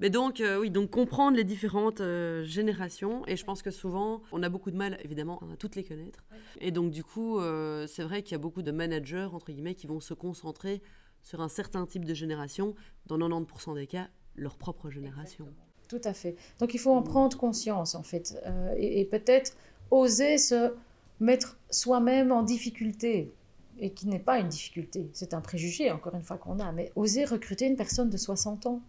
Mais 0.00 0.08
donc, 0.08 0.40
euh, 0.40 0.58
oui, 0.58 0.70
donc 0.70 0.90
comprendre 0.90 1.36
les 1.36 1.44
différentes 1.44 2.00
euh, 2.00 2.42
générations, 2.44 3.22
et 3.26 3.36
je 3.36 3.44
pense 3.44 3.60
que 3.60 3.70
souvent, 3.70 4.22
on 4.32 4.42
a 4.42 4.48
beaucoup 4.48 4.70
de 4.70 4.76
mal, 4.76 4.98
évidemment, 5.04 5.38
à 5.52 5.56
toutes 5.56 5.76
les 5.76 5.84
connaître. 5.84 6.24
Et 6.60 6.70
donc, 6.70 6.90
du 6.90 7.04
coup, 7.04 7.38
euh, 7.38 7.86
c'est 7.86 8.02
vrai 8.02 8.22
qu'il 8.22 8.32
y 8.32 8.34
a 8.34 8.38
beaucoup 8.38 8.62
de 8.62 8.72
managers, 8.72 9.28
entre 9.32 9.52
guillemets, 9.52 9.74
qui 9.74 9.86
vont 9.86 10.00
se 10.00 10.14
concentrer 10.14 10.80
sur 11.22 11.42
un 11.42 11.50
certain 11.50 11.84
type 11.84 12.06
de 12.06 12.14
génération, 12.14 12.74
dans 13.06 13.18
90% 13.18 13.74
des 13.74 13.86
cas, 13.86 14.08
leur 14.36 14.56
propre 14.56 14.88
génération. 14.88 15.46
Tout 15.86 16.00
à 16.04 16.14
fait. 16.14 16.36
Donc 16.60 16.72
il 16.72 16.78
faut 16.78 16.92
en 16.92 17.02
prendre 17.02 17.36
conscience, 17.36 17.94
en 17.94 18.02
fait, 18.02 18.42
et, 18.78 19.00
et 19.00 19.04
peut-être 19.04 19.54
oser 19.90 20.38
se 20.38 20.72
mettre 21.18 21.58
soi-même 21.68 22.32
en 22.32 22.42
difficulté, 22.42 23.34
et 23.80 23.90
qui 23.90 24.06
n'est 24.06 24.18
pas 24.18 24.38
une 24.38 24.48
difficulté, 24.48 25.10
c'est 25.12 25.34
un 25.34 25.40
préjugé, 25.40 25.90
encore 25.90 26.14
une 26.14 26.22
fois, 26.22 26.38
qu'on 26.38 26.58
a, 26.58 26.72
mais 26.72 26.92
oser 26.96 27.24
recruter 27.24 27.66
une 27.66 27.76
personne 27.76 28.08
de 28.08 28.16
60 28.16 28.66
ans. 28.66 28.80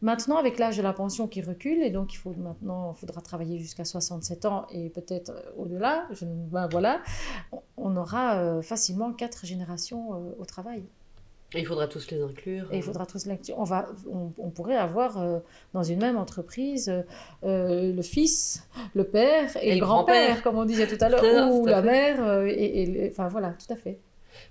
Maintenant, 0.00 0.36
avec 0.36 0.58
l'âge 0.58 0.76
de 0.76 0.82
la 0.82 0.92
pension 0.92 1.26
qui 1.28 1.42
recule, 1.42 1.82
et 1.82 1.90
donc 1.90 2.12
il 2.14 2.16
faut 2.16 2.32
maintenant, 2.36 2.92
il 2.96 2.98
faudra 3.00 3.20
travailler 3.20 3.58
jusqu'à 3.58 3.84
67 3.84 4.44
ans 4.46 4.66
et 4.70 4.90
peut-être 4.90 5.30
euh, 5.30 5.40
au-delà, 5.56 6.06
ben 6.22 6.68
voilà, 6.70 7.00
on- 7.76 7.96
aura 7.96 8.36
euh, 8.38 8.62
facilement 8.62 9.12
quatre 9.12 9.44
générations 9.46 10.14
euh, 10.14 10.32
au 10.38 10.44
travail. 10.44 10.82
Et 11.54 11.60
il 11.60 11.66
faudra 11.66 11.86
tous 11.86 12.10
les 12.10 12.22
inclure. 12.22 12.72
Et 12.72 12.78
il 12.78 12.82
faudra 12.82 13.04
tous 13.04 13.26
l'inclure. 13.26 13.56
On, 13.58 13.64
va, 13.64 13.86
on, 14.10 14.32
on 14.38 14.48
pourrait 14.48 14.76
avoir 14.78 15.20
euh, 15.20 15.38
dans 15.74 15.82
une 15.82 16.00
même 16.00 16.16
entreprise 16.16 16.90
euh, 17.44 17.92
le 17.92 18.02
fils, 18.02 18.66
le 18.94 19.04
père 19.04 19.54
et, 19.60 19.72
Et 19.72 19.74
le 19.74 19.80
grand-père, 19.84 20.42
comme 20.42 20.56
on 20.56 20.64
disait 20.64 20.86
tout 20.86 20.96
à 21.04 21.10
l'heure, 21.10 21.20
ou 21.54 21.66
la 21.66 21.82
mère. 21.82 22.44
et, 22.46 23.08
enfin 23.12 23.28
voilà, 23.28 23.50
tout 23.50 23.70
à 23.70 23.76
fait. 23.76 23.98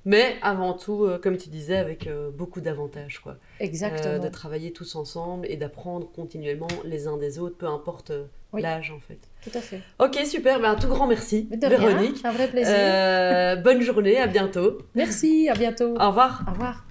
Mais 0.06 0.36
avant 0.42 0.74
tout, 0.74 1.06
euh, 1.06 1.18
comme 1.18 1.38
tu 1.38 1.50
disais, 1.50 1.78
avec 1.78 2.08
euh, 2.08 2.30
beaucoup 2.32 2.62
d'avantages, 2.62 3.20
quoi. 3.20 3.38
Exactement. 3.60 4.16
Euh, 4.16 4.20
de 4.20 4.28
travailler 4.28 4.72
tous 4.74 4.96
ensemble 4.96 5.46
et 5.50 5.58
d'apprendre 5.58 6.12
continuellement 6.12 6.68
les 6.86 7.08
uns 7.08 7.18
des 7.18 7.40
autres, 7.40 7.58
peu 7.58 7.68
importe 7.68 8.12
Oui. 8.54 8.62
l'âge, 8.62 8.92
en 8.92 9.00
fait. 9.00 9.20
Tout 9.44 9.58
à 9.58 9.62
fait. 9.62 9.82
Ok, 10.00 10.16
super, 10.26 10.60
ben, 10.60 10.72
un 10.72 10.76
tout 10.76 10.88
grand 10.88 11.08
merci, 11.08 11.48
rien, 11.52 11.70
Véronique. 11.70 12.24
un 12.26 12.32
vrai 12.32 12.48
plaisir. 12.48 13.62
Bonne 13.64 13.82
journée, 13.82 14.18
à 14.20 14.28
bientôt. 14.28 14.80
Merci, 14.96 15.50
à 15.50 15.54
bientôt. 15.54 15.96
Au 16.00 16.08
revoir. 16.10 16.44
Au 16.48 16.52
revoir. 16.52 16.91